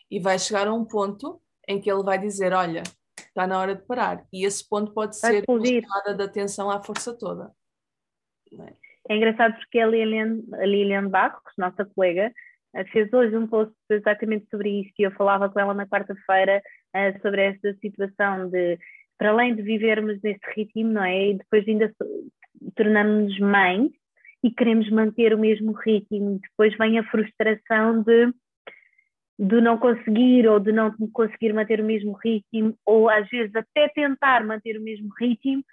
E 0.09 0.19
vai 0.19 0.39
chegar 0.39 0.67
a 0.67 0.73
um 0.73 0.85
ponto 0.85 1.41
em 1.67 1.79
que 1.79 1.91
ele 1.91 2.03
vai 2.03 2.17
dizer: 2.17 2.53
Olha, 2.53 2.83
está 3.17 3.45
na 3.45 3.59
hora 3.59 3.75
de 3.75 3.83
parar. 3.83 4.25
E 4.31 4.45
esse 4.45 4.67
ponto 4.67 4.93
pode 4.93 5.19
vai 5.19 5.31
ser 5.31 5.43
chamada 5.45 6.13
de 6.15 6.23
atenção 6.23 6.71
à 6.71 6.81
força 6.81 7.17
toda. 7.17 7.51
É? 8.59 8.73
é 9.09 9.17
engraçado 9.17 9.55
porque 9.55 9.79
a 9.79 9.87
Lilian, 9.87 10.39
a 10.53 10.65
Lilian 10.65 11.09
Barros, 11.09 11.53
nossa 11.57 11.85
colega, 11.85 12.31
eh, 12.75 12.85
fez 12.85 13.11
hoje 13.11 13.35
um 13.35 13.47
post 13.47 13.73
exatamente 13.89 14.47
sobre 14.49 14.81
isto 14.81 14.93
e 14.99 15.03
eu 15.03 15.11
falava 15.11 15.49
com 15.49 15.59
ela 15.59 15.73
na 15.73 15.87
quarta-feira 15.87 16.61
uh, 16.95 17.21
sobre 17.21 17.41
esta 17.43 17.73
situação 17.75 18.49
de 18.49 18.77
para 19.21 19.29
além 19.29 19.53
de 19.53 19.61
vivermos 19.61 20.19
neste 20.23 20.43
ritmo, 20.55 20.93
não 20.93 21.03
é? 21.03 21.27
E 21.27 21.33
depois 21.35 21.67
ainda 21.67 21.93
tornamos-nos 22.75 23.39
mães 23.39 23.91
e 24.43 24.49
queremos 24.49 24.89
manter 24.89 25.31
o 25.31 25.37
mesmo 25.37 25.73
ritmo. 25.73 26.39
Depois 26.41 26.75
vem 26.75 26.97
a 26.97 27.03
frustração 27.03 28.01
de, 28.01 28.33
de 29.37 29.61
não 29.61 29.77
conseguir 29.77 30.47
ou 30.47 30.59
de 30.59 30.71
não 30.71 30.91
conseguir 31.13 31.53
manter 31.53 31.79
o 31.79 31.85
mesmo 31.85 32.13
ritmo, 32.13 32.75
ou 32.83 33.11
às 33.11 33.29
vezes 33.29 33.55
até 33.55 33.89
tentar 33.89 34.43
manter 34.43 34.75
o 34.79 34.81
mesmo 34.81 35.09
ritmo 35.19 35.63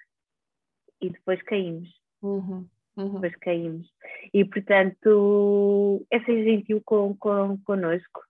e 1.00 1.08
depois 1.08 1.40
caímos. 1.44 1.88
Uhum, 2.20 2.66
uhum. 2.98 3.14
Depois 3.14 3.34
caímos. 3.36 3.90
E 4.34 4.44
portanto, 4.44 6.06
é 6.10 6.20
ser 6.20 6.44
gentil 6.44 6.82
com, 6.84 7.16
com, 7.16 7.56
connosco, 7.64 8.20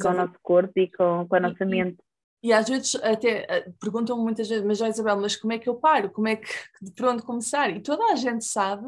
com 0.00 0.08
o 0.08 0.14
nosso 0.14 0.38
corpo 0.42 0.72
e 0.76 0.90
com, 0.90 1.28
com 1.28 1.36
a 1.36 1.40
nossa 1.40 1.66
mente. 1.66 1.98
E 2.42 2.52
às 2.52 2.68
vezes 2.68 2.96
até 2.96 3.46
eh, 3.48 3.72
perguntam 3.78 4.18
muitas 4.18 4.48
vezes, 4.48 4.64
mas 4.64 4.80
Isabel, 4.80 5.20
mas 5.20 5.36
como 5.36 5.52
é 5.52 5.58
que 5.58 5.68
eu 5.68 5.76
paro? 5.76 6.10
Como 6.10 6.26
é 6.26 6.36
que, 6.36 6.48
por 6.96 7.06
onde 7.06 7.22
começar? 7.22 7.70
E 7.70 7.80
toda 7.80 8.12
a 8.12 8.16
gente 8.16 8.44
sabe 8.44 8.86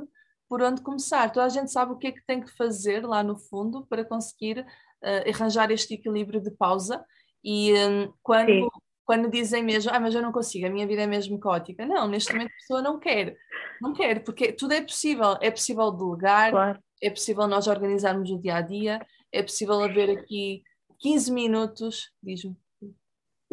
por 0.49 0.61
onde 0.63 0.83
começar, 0.83 1.31
toda 1.31 1.47
a 1.47 1.49
gente 1.49 1.71
sabe 1.71 1.93
o 1.93 1.97
que 1.97 2.09
é 2.09 2.13
que 2.13 2.25
tem 2.27 2.41
que 2.41 2.55
fazer 2.57 3.07
lá 3.07 3.23
no 3.23 3.37
fundo 3.37 3.87
para 3.87 4.05
conseguir 4.05 4.61
uh, 4.61 5.31
arranjar 5.31 5.71
este 5.71 5.95
equilíbrio 5.95 6.41
de 6.41 6.51
pausa. 6.51 7.05
E 7.43 7.73
um, 7.75 8.13
quando, 8.23 8.71
quando 9.05 9.31
dizem 9.31 9.63
mesmo, 9.63 9.91
ah, 9.93 10.01
mas 10.01 10.15
eu 10.15 10.23
não 10.23 10.33
consigo, 10.33 10.67
a 10.67 10.71
minha 10.71 10.87
vida 10.87 11.03
é 11.03 11.07
mesmo 11.07 11.39
caótica. 11.39 11.87
Não, 11.87 12.09
neste 12.09 12.33
momento 12.33 12.51
a 12.51 12.61
pessoa 12.61 12.83
não 12.83 12.99
quer, 12.99 13.37
não 13.81 13.93
quer, 13.93 14.23
porque 14.25 14.53
tudo 14.53 14.75
é 14.75 14.81
possível. 14.81 15.37
É 15.41 15.51
possível 15.51 15.91
delegar, 15.91 16.51
claro. 16.51 16.79
é 17.03 17.11
possível 17.11 17.47
nós 17.47 17.67
organizarmos 17.67 18.31
o 18.31 18.39
dia 18.39 18.57
a 18.57 18.61
dia, 18.61 19.01
é 19.33 19.43
possível 19.43 19.83
haver 19.83 20.11
aqui 20.11 20.63
15 21.01 21.33
minutos, 21.33 22.11
diz-me. 22.23 22.57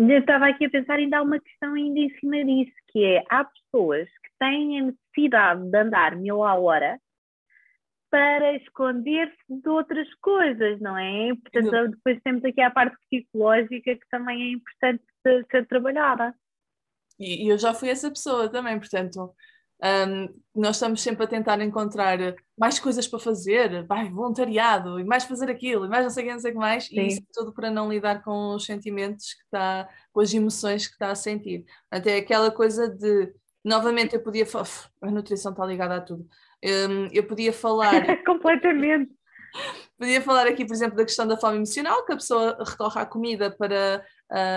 Eu 0.10 0.20
estava 0.20 0.48
aqui 0.48 0.66
a 0.66 0.70
pensar 0.70 1.00
em 1.00 1.10
dar 1.10 1.22
uma 1.22 1.40
questão 1.40 1.74
ainda 1.76 2.00
em 2.00 2.10
cima 2.18 2.44
disso, 2.44 2.74
que 2.88 3.04
é, 3.04 3.24
há 3.30 3.46
pessoas 3.46 4.08
que 4.08 4.30
têm 4.40 4.80
a 4.80 4.84
necessidade 4.86 5.70
de 5.70 5.78
andar 5.78 6.16
mil 6.16 6.44
a 6.44 6.56
hora 6.56 7.00
para 8.10 8.56
esconder-se 8.58 9.38
de 9.48 9.70
outras 9.70 10.12
coisas, 10.16 10.82
não 10.82 10.98
é? 10.98 11.34
Portanto, 11.36 11.72
não. 11.72 11.90
depois 11.90 12.20
temos 12.24 12.44
aqui 12.44 12.62
a 12.62 12.72
parte 12.72 12.98
psicológica 13.10 13.96
que 13.96 14.10
também 14.10 14.42
é 14.42 14.52
importante 14.54 15.04
ser 15.24 15.68
trabalhada. 15.68 16.34
E, 17.20 17.48
eu 17.48 17.58
já 17.58 17.74
fui 17.74 17.90
essa 17.90 18.10
pessoa 18.10 18.50
também, 18.50 18.80
portanto, 18.80 19.34
Um, 19.84 20.42
nós 20.54 20.76
estamos 20.76 21.02
sempre 21.02 21.24
a 21.24 21.28
tentar 21.28 21.60
encontrar 21.62 22.18
mais 22.58 22.78
coisas 22.78 23.08
para 23.08 23.20
fazer, 23.20 23.86
vai, 23.88 24.10
voluntariado, 24.10 25.00
e 25.00 25.04
mais 25.04 25.24
fazer 25.24 25.50
aquilo, 25.50 25.86
e 25.86 25.90
mais 25.90 26.04
não 26.04 26.10
sei 26.10 26.24
o 26.24 26.28
que, 26.28 26.34
não 26.34 26.40
sei 26.40 26.52
o 26.52 26.54
que 26.54 26.60
mais, 26.60 26.86
Sim. 26.86 27.00
e 27.00 27.08
isso 27.08 27.22
tudo 27.34 27.52
para 27.52 27.72
não 27.72 27.90
lidar 27.92 28.22
com 28.22 28.54
os 28.56 28.66
sentimentos 28.66 29.34
que 29.34 29.44
está, 29.46 29.90
com 30.12 30.20
as 30.20 30.34
emoções 30.34 30.88
que 30.88 30.94
está 30.94 31.10
a 31.10 31.16
sentir. 31.16 31.66
Até 31.90 32.18
aquela 32.18 32.52
coisa 32.52 32.88
de, 32.88 33.34
novamente, 33.64 34.14
eu 34.14 34.22
podia 34.22 34.46
falar, 34.46 34.68
a 35.02 35.10
nutrição 35.10 35.52
está 35.52 35.66
ligada 35.66 35.96
a 35.96 36.02
tudo, 36.02 36.28
um, 36.64 37.08
eu 37.12 37.24
podia 37.26 37.52
falar. 37.52 37.92
Completamente. 38.24 39.12
Podia 39.98 40.22
falar 40.22 40.48
aqui, 40.48 40.66
por 40.66 40.74
exemplo, 40.74 40.98
da 40.98 41.04
questão 41.04 41.28
da 41.28 41.38
fome 41.38 41.58
emocional, 41.58 42.06
que 42.06 42.14
a 42.14 42.16
pessoa 42.16 42.58
recorre 42.66 43.02
à 43.02 43.06
comida 43.06 43.52
para 43.52 44.04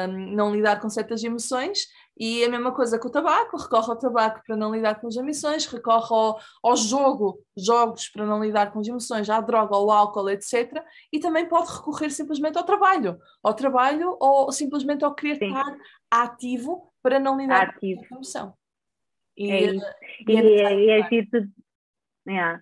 um, 0.09 0.35
não 0.35 0.55
lidar 0.55 0.81
com 0.81 0.89
certas 0.89 1.23
emoções, 1.23 1.87
e 2.17 2.45
a 2.45 2.49
mesma 2.49 2.73
coisa 2.73 2.99
com 2.99 3.09
o 3.09 3.11
tabaco, 3.11 3.57
recorre 3.57 3.91
ao 3.91 3.99
tabaco 3.99 4.41
para 4.47 4.57
não 4.57 4.73
lidar 4.73 5.01
com 5.01 5.09
as 5.09 5.17
emoções, 5.17 5.67
recorre 5.67 6.07
ao, 6.11 6.39
ao 6.63 6.77
jogo, 6.77 7.41
jogos 7.57 8.09
para 8.09 8.25
não 8.25 8.43
lidar 8.43 8.73
com 8.73 8.81
as 8.81 8.87
emoções, 8.87 9.29
à 9.29 9.41
droga, 9.41 9.75
ao 9.75 9.91
álcool, 9.91 10.31
etc. 10.31 10.83
E 11.13 11.19
também 11.19 11.49
pode 11.49 11.73
recorrer 11.73 12.11
simplesmente 12.11 12.57
ao 12.57 12.65
trabalho, 12.65 13.19
ao 13.43 13.55
trabalho 13.55 14.17
ou 14.21 14.53
simplesmente 14.53 15.05
ao 15.05 15.15
querer 15.15 15.39
Sim. 15.39 15.47
estar 15.47 15.77
ativo 16.11 16.93
para 17.03 17.19
não 17.19 17.37
lidar 17.37 17.71
ativo. 17.71 18.01
com 18.09 18.15
a 18.15 18.19
emoção. 18.19 18.55
E, 19.37 19.51
é 19.51 19.75
isso. 19.75 19.87
E, 20.29 20.33
e, 20.33 20.37
é, 20.37 20.41
é, 20.41 21.01
é, 21.01 21.01
é, 22.29 22.61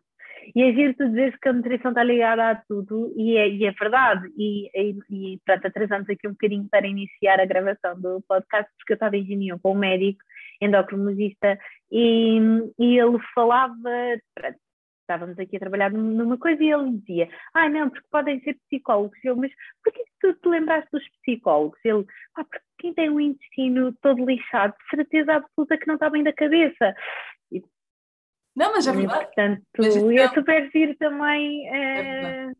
e 0.54 0.62
é 0.62 0.72
giro 0.72 0.94
tu 0.94 1.08
dizeres 1.08 1.36
que 1.40 1.48
a 1.48 1.52
nutrição 1.52 1.90
está 1.90 2.02
ligada 2.02 2.50
a 2.50 2.54
tudo, 2.56 3.12
e 3.16 3.36
é, 3.36 3.48
e 3.48 3.64
é 3.64 3.70
verdade. 3.72 4.28
E, 4.36 4.70
e, 4.74 4.98
e 5.10 5.40
pronto, 5.44 5.66
atrasamos 5.66 6.08
aqui 6.08 6.26
um 6.26 6.32
bocadinho 6.32 6.68
para 6.70 6.86
iniciar 6.86 7.40
a 7.40 7.46
gravação 7.46 8.00
do 8.00 8.22
podcast, 8.28 8.70
porque 8.78 8.92
eu 8.92 8.96
estava 8.96 9.16
em 9.16 9.24
reunião 9.24 9.58
com 9.58 9.72
um 9.72 9.78
médico, 9.78 10.20
endocrinologista, 10.60 11.58
e, 11.90 12.38
e 12.78 12.98
ele 12.98 13.18
falava, 13.34 13.90
pronto, 14.34 14.58
estávamos 15.02 15.38
aqui 15.38 15.56
a 15.56 15.60
trabalhar 15.60 15.90
numa 15.90 16.38
coisa 16.38 16.62
e 16.62 16.72
ele 16.72 16.98
dizia, 16.98 17.28
ah 17.54 17.68
não, 17.68 17.90
porque 17.90 18.06
podem 18.10 18.40
ser 18.40 18.56
psicólogos. 18.66 19.18
Eu, 19.22 19.36
mas 19.36 19.52
porquê 19.84 20.02
que 20.04 20.12
tu 20.20 20.34
te 20.34 20.48
lembraste 20.48 20.88
dos 20.92 21.04
psicólogos? 21.20 21.78
Ele, 21.84 22.04
ah, 22.36 22.44
porque 22.44 22.64
quem 22.78 22.94
tem 22.94 23.10
o 23.10 23.20
intestino 23.20 23.92
todo 24.00 24.24
lixado, 24.24 24.72
de 24.72 24.96
certeza 24.96 25.34
absoluta 25.34 25.76
que 25.76 25.86
não 25.86 25.94
está 25.94 26.08
bem 26.08 26.22
da 26.22 26.32
cabeça. 26.32 26.94
Não, 28.54 28.72
mas 28.72 28.86
é 28.86 28.92
verdade. 28.92 29.24
Portanto, 29.26 29.62
mas, 29.78 29.96
e 29.96 30.18
é 30.18 30.28
super 30.28 30.70
giro 30.70 30.94
também. 30.96 31.68
É... 31.68 32.52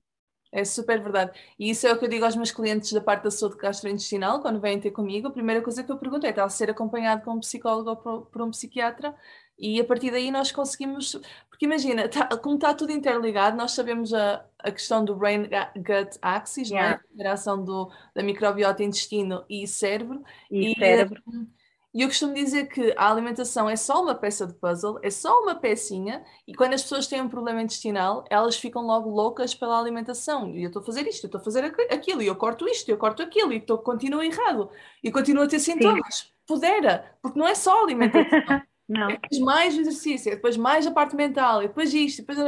é 0.52 0.64
super 0.64 1.00
verdade. 1.00 1.38
E 1.59 1.70
isso 1.70 1.87
é 1.87 1.92
o 1.92 1.98
que 1.98 2.05
eu 2.05 2.09
digo 2.09 2.24
aos 2.24 2.37
meus 2.37 2.50
clientes 2.50 2.92
da 2.92 3.00
parte 3.00 3.24
da 3.24 3.31
saúde 3.31 3.57
gastrointestinal, 3.57 4.40
quando 4.40 4.61
vêm 4.61 4.81
ter 4.81 4.90
comigo, 4.90 5.28
a 5.28 5.33
primeira 5.33 5.61
coisa 5.61 5.85
que 5.85 5.92
eu 5.92 5.98
pergunto 5.98 6.26
é: 6.26 6.31
está 6.31 6.44
a 6.44 6.48
ser 6.48 6.70
acompanhado 6.70 7.22
por 7.22 7.33
um 7.33 7.40
psicólogo 7.40 7.90
ou 7.90 7.96
por, 7.96 8.26
por 8.26 8.42
um 8.42 8.50
psiquiatra? 8.50 9.14
E 9.59 9.81
a 9.81 9.85
partir 9.85 10.11
daí 10.11 10.31
nós 10.31 10.50
conseguimos. 10.50 11.20
Porque 11.48 11.66
imagina, 11.66 12.09
tá, 12.09 12.26
como 12.38 12.55
está 12.57 12.74
tudo 12.74 12.90
interligado, 12.90 13.57
nós 13.57 13.72
sabemos 13.72 14.12
a, 14.14 14.44
a 14.59 14.72
questão 14.72 15.05
do 15.05 15.14
brain-gut 15.14 16.18
axis, 16.20 16.70
yeah. 16.70 16.88
não 16.88 16.96
é? 16.96 17.00
a 17.00 17.14
interação 17.14 17.64
do, 17.64 17.90
da 18.14 18.22
microbiota 18.22 18.83
intestino 18.83 19.44
e 19.48 19.66
cérebro. 19.66 20.22
E, 20.50 20.72
e 20.72 20.78
cérebro. 20.78 21.22
Um, 21.28 21.46
e 21.94 22.00
eu 22.02 22.09
costumo 22.09 22.33
dizer 22.33 22.68
que 22.68 22.94
a 22.96 23.11
alimentação 23.11 23.68
é 23.68 23.76
só 23.76 24.02
uma 24.02 24.14
peça 24.14 24.46
de 24.46 24.55
puzzle, 24.55 24.98
é 25.02 25.11
só 25.11 25.42
uma 25.42 25.55
pecinha, 25.55 26.24
e 26.46 26.55
quando 26.55 26.72
as 26.72 26.83
pessoas 26.83 27.07
têm 27.07 27.20
um 27.20 27.28
problema 27.28 27.61
intestinal, 27.61 28.24
elas 28.31 28.57
ficam 28.57 28.83
logo 28.83 29.11
loucas 29.11 29.55
pela 29.55 29.78
alimentação. 29.78 30.55
E 30.57 30.62
eu 30.62 30.68
estou 30.68 30.81
a 30.81 30.85
fazer 30.85 31.07
isto, 31.07 31.24
eu 31.24 31.28
estou 31.28 31.40
a 31.40 31.44
fazer 31.44 31.64
aquilo, 31.90 32.22
e 32.22 32.26
eu 32.26 32.37
corto 32.37 32.66
isto, 32.66 32.88
eu 32.88 32.96
corto 32.96 33.22
aquilo, 33.22 33.52
e 33.52 33.59
estou, 33.59 33.76
continuo 33.76 34.22
errado. 34.22 34.70
E 35.05 35.11
continuo 35.11 35.44
a 35.44 35.48
ter 35.48 35.59
sintomas. 35.59 36.16
Sim. 36.16 36.33
Pudera, 36.46 37.14
porque 37.20 37.38
não 37.38 37.46
é 37.46 37.55
só 37.55 37.83
alimentação. 37.83 38.22
Não. 38.88 39.09
É 39.09 39.12
depois 39.12 39.40
mais 39.40 39.78
exercício, 39.78 40.33
é 40.33 40.35
depois 40.35 40.57
mais 40.57 40.87
a 40.87 40.90
parte 40.90 41.16
mental, 41.16 41.62
e 41.62 41.68
depois 41.68 41.94
isto, 41.94 42.18
e 42.18 42.26
depois... 42.26 42.38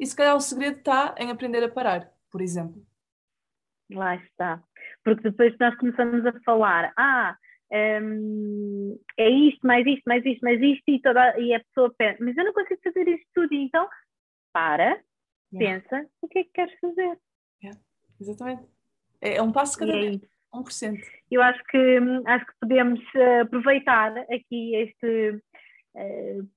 E 0.00 0.06
se 0.06 0.16
calhar 0.16 0.34
o 0.34 0.40
segredo 0.40 0.78
está 0.78 1.14
em 1.16 1.30
aprender 1.30 1.62
a 1.62 1.68
parar, 1.68 2.10
por 2.28 2.40
exemplo. 2.40 2.82
Lá 3.92 4.16
está. 4.16 4.60
Porque 5.04 5.22
depois 5.22 5.54
nós 5.60 5.76
começamos 5.76 6.26
a 6.26 6.32
falar, 6.44 6.92
ah, 6.96 7.36
um, 7.72 8.98
é 9.16 9.28
isto, 9.28 9.66
mais 9.66 9.86
isto, 9.86 10.02
mais 10.06 10.24
isto, 10.24 10.40
mais 10.42 10.60
isto, 10.60 10.82
e, 10.88 11.00
toda, 11.00 11.38
e 11.40 11.54
a 11.54 11.60
pessoa 11.60 11.94
pensa, 11.96 12.22
mas 12.22 12.36
eu 12.36 12.44
não 12.44 12.52
consigo 12.52 12.80
fazer 12.82 13.08
isto 13.08 13.26
tudo, 13.34 13.54
então 13.54 13.88
para, 14.52 15.02
yeah. 15.52 15.80
pensa, 15.80 16.08
o 16.20 16.28
que 16.28 16.40
é 16.40 16.44
que 16.44 16.50
queres 16.50 16.78
fazer? 16.80 17.18
Yeah. 17.62 17.80
Exatamente. 18.20 18.62
É, 19.20 19.36
é 19.36 19.42
um 19.42 19.52
passo 19.52 19.78
cada 19.78 19.92
vez. 19.92 20.20
É 20.22 20.56
1%. 20.56 21.00
Eu 21.30 21.42
acho 21.42 21.64
que, 21.64 21.98
acho 22.26 22.46
que 22.46 22.52
podemos 22.60 23.00
eh, 23.14 23.40
aproveitar 23.40 24.16
aqui 24.18 24.74
este 24.76 25.42
uh, 25.94 26.48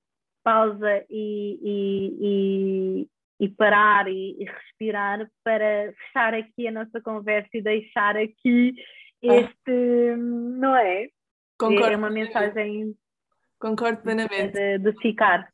pausa 0.44 1.04
e, 1.08 1.58
e, 1.62 2.18
e, 2.20 3.08
e 3.40 3.48
parar 3.48 4.06
e, 4.06 4.36
respirar 4.44 5.26
para 5.42 5.94
fechar 5.94 6.34
aqui 6.34 6.68
a 6.68 6.72
nossa 6.72 7.00
conversa 7.00 7.48
e 7.54 7.62
deixar 7.62 8.16
aqui. 8.16 8.74
Este, 9.22 10.10
ah. 10.12 10.16
não 10.16 10.76
é? 10.76 11.08
Concordo. 11.58 11.92
É 11.92 11.96
uma 11.96 12.10
mensagem. 12.10 12.96
Concordo 13.58 14.02
plenamente. 14.02 14.52
De, 14.52 14.78
de 14.78 14.92
ficar. 15.00 15.50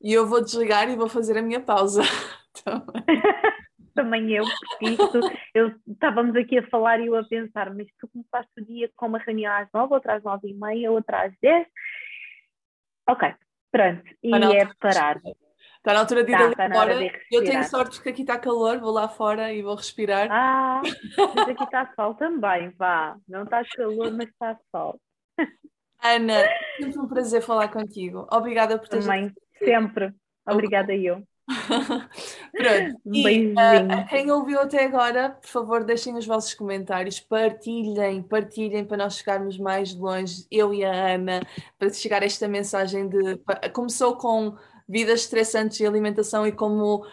E 0.00 0.12
eu 0.12 0.26
vou 0.26 0.42
desligar 0.42 0.88
e 0.88 0.96
vou 0.96 1.08
fazer 1.08 1.36
a 1.38 1.42
minha 1.42 1.60
pausa. 1.60 2.02
Também 3.94 4.32
eu, 4.32 4.44
porque 4.44 4.90
isto, 4.90 5.20
eu, 5.54 5.74
estávamos 5.88 6.36
aqui 6.36 6.58
a 6.58 6.68
falar 6.68 7.00
e 7.00 7.06
eu 7.06 7.16
a 7.16 7.24
pensar, 7.24 7.74
mas 7.74 7.88
tu 7.98 8.06
começaste 8.08 8.52
o 8.60 8.64
dia 8.64 8.88
com 8.94 9.06
uma 9.06 9.18
reunião 9.18 9.52
às 9.52 9.68
nove, 9.74 9.92
outra 9.92 10.14
às 10.14 10.22
nove 10.22 10.50
e 10.50 10.54
meia, 10.54 10.92
outra 10.92 11.24
às 11.24 11.34
dez. 11.42 11.66
Ok, 13.08 13.34
pronto. 13.72 14.02
E 14.22 14.32
é 14.32 14.68
parar. 14.78 15.20
Está 15.88 15.94
na 15.94 16.00
altura 16.00 16.22
de 16.22 16.32
ir 16.32 16.36
tá, 16.36 16.44
ali 16.44 16.54
tá 16.54 16.70
fora. 16.70 17.10
Eu 17.32 17.44
tenho 17.44 17.64
sorte 17.64 17.96
porque 17.96 18.10
aqui 18.10 18.20
está 18.20 18.38
calor, 18.38 18.78
vou 18.78 18.90
lá 18.90 19.08
fora 19.08 19.54
e 19.54 19.62
vou 19.62 19.74
respirar. 19.74 20.28
Ah, 20.30 20.82
mas 21.34 21.48
aqui 21.48 21.64
está 21.64 21.90
sol 21.96 22.14
também, 22.14 22.68
vá. 22.76 23.16
Não 23.26 23.44
está 23.44 23.62
calor, 23.74 24.12
mas 24.12 24.28
está 24.28 24.54
sol. 24.70 25.00
Ana, 26.04 26.44
sempre 26.76 26.98
um 26.98 27.08
prazer 27.08 27.40
falar 27.40 27.68
contigo. 27.68 28.26
Obrigada 28.30 28.76
por 28.78 28.86
ter 28.86 29.00
Também, 29.00 29.32
sempre. 29.58 30.12
Obrigada 30.46 30.94
eu. 30.94 31.22
Pronto. 32.52 33.00
E, 33.06 33.46
uh, 33.54 34.08
quem 34.10 34.30
ouviu 34.30 34.60
até 34.60 34.84
agora, 34.84 35.30
por 35.30 35.48
favor, 35.48 35.84
deixem 35.84 36.18
os 36.18 36.26
vossos 36.26 36.52
comentários, 36.52 37.18
partilhem, 37.18 38.22
partilhem 38.22 38.84
para 38.84 38.98
nós 38.98 39.16
chegarmos 39.16 39.56
mais 39.56 39.94
longe, 39.94 40.46
eu 40.50 40.74
e 40.74 40.84
a 40.84 41.14
Ana, 41.14 41.40
para 41.78 41.88
chegar 41.88 42.22
esta 42.22 42.46
mensagem 42.46 43.08
de. 43.08 43.40
Começou 43.72 44.14
com 44.18 44.54
vidas 44.88 45.20
estressantes 45.20 45.78
e 45.80 45.86
alimentação 45.86 46.46
e 46.46 46.52
como, 46.52 47.04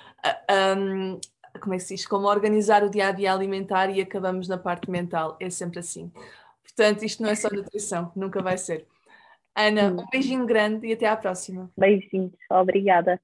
um, 0.77 1.19
como 1.59 1.73
é 1.73 1.77
que 1.77 1.83
se 1.83 1.95
diz? 1.95 2.07
Como 2.07 2.27
organizar 2.27 2.83
o 2.83 2.89
dia 2.89 3.09
a 3.09 3.11
dia 3.11 3.33
alimentar 3.33 3.89
e 3.89 4.01
acabamos 4.01 4.47
na 4.47 4.57
parte 4.57 4.89
mental. 4.89 5.35
É 5.39 5.49
sempre 5.49 5.79
assim. 5.79 6.11
Portanto, 6.63 7.03
isto 7.03 7.21
não 7.21 7.29
é 7.29 7.35
só 7.35 7.49
nutrição, 7.49 8.11
nunca 8.15 8.41
vai 8.41 8.57
ser. 8.57 8.88
Ana, 9.55 9.93
um 10.01 10.05
beijinho 10.11 10.45
grande 10.45 10.88
e 10.88 10.93
até 10.93 11.07
à 11.07 11.15
próxima. 11.15 11.71
Beijinhos, 11.77 12.33
obrigada. 12.49 13.21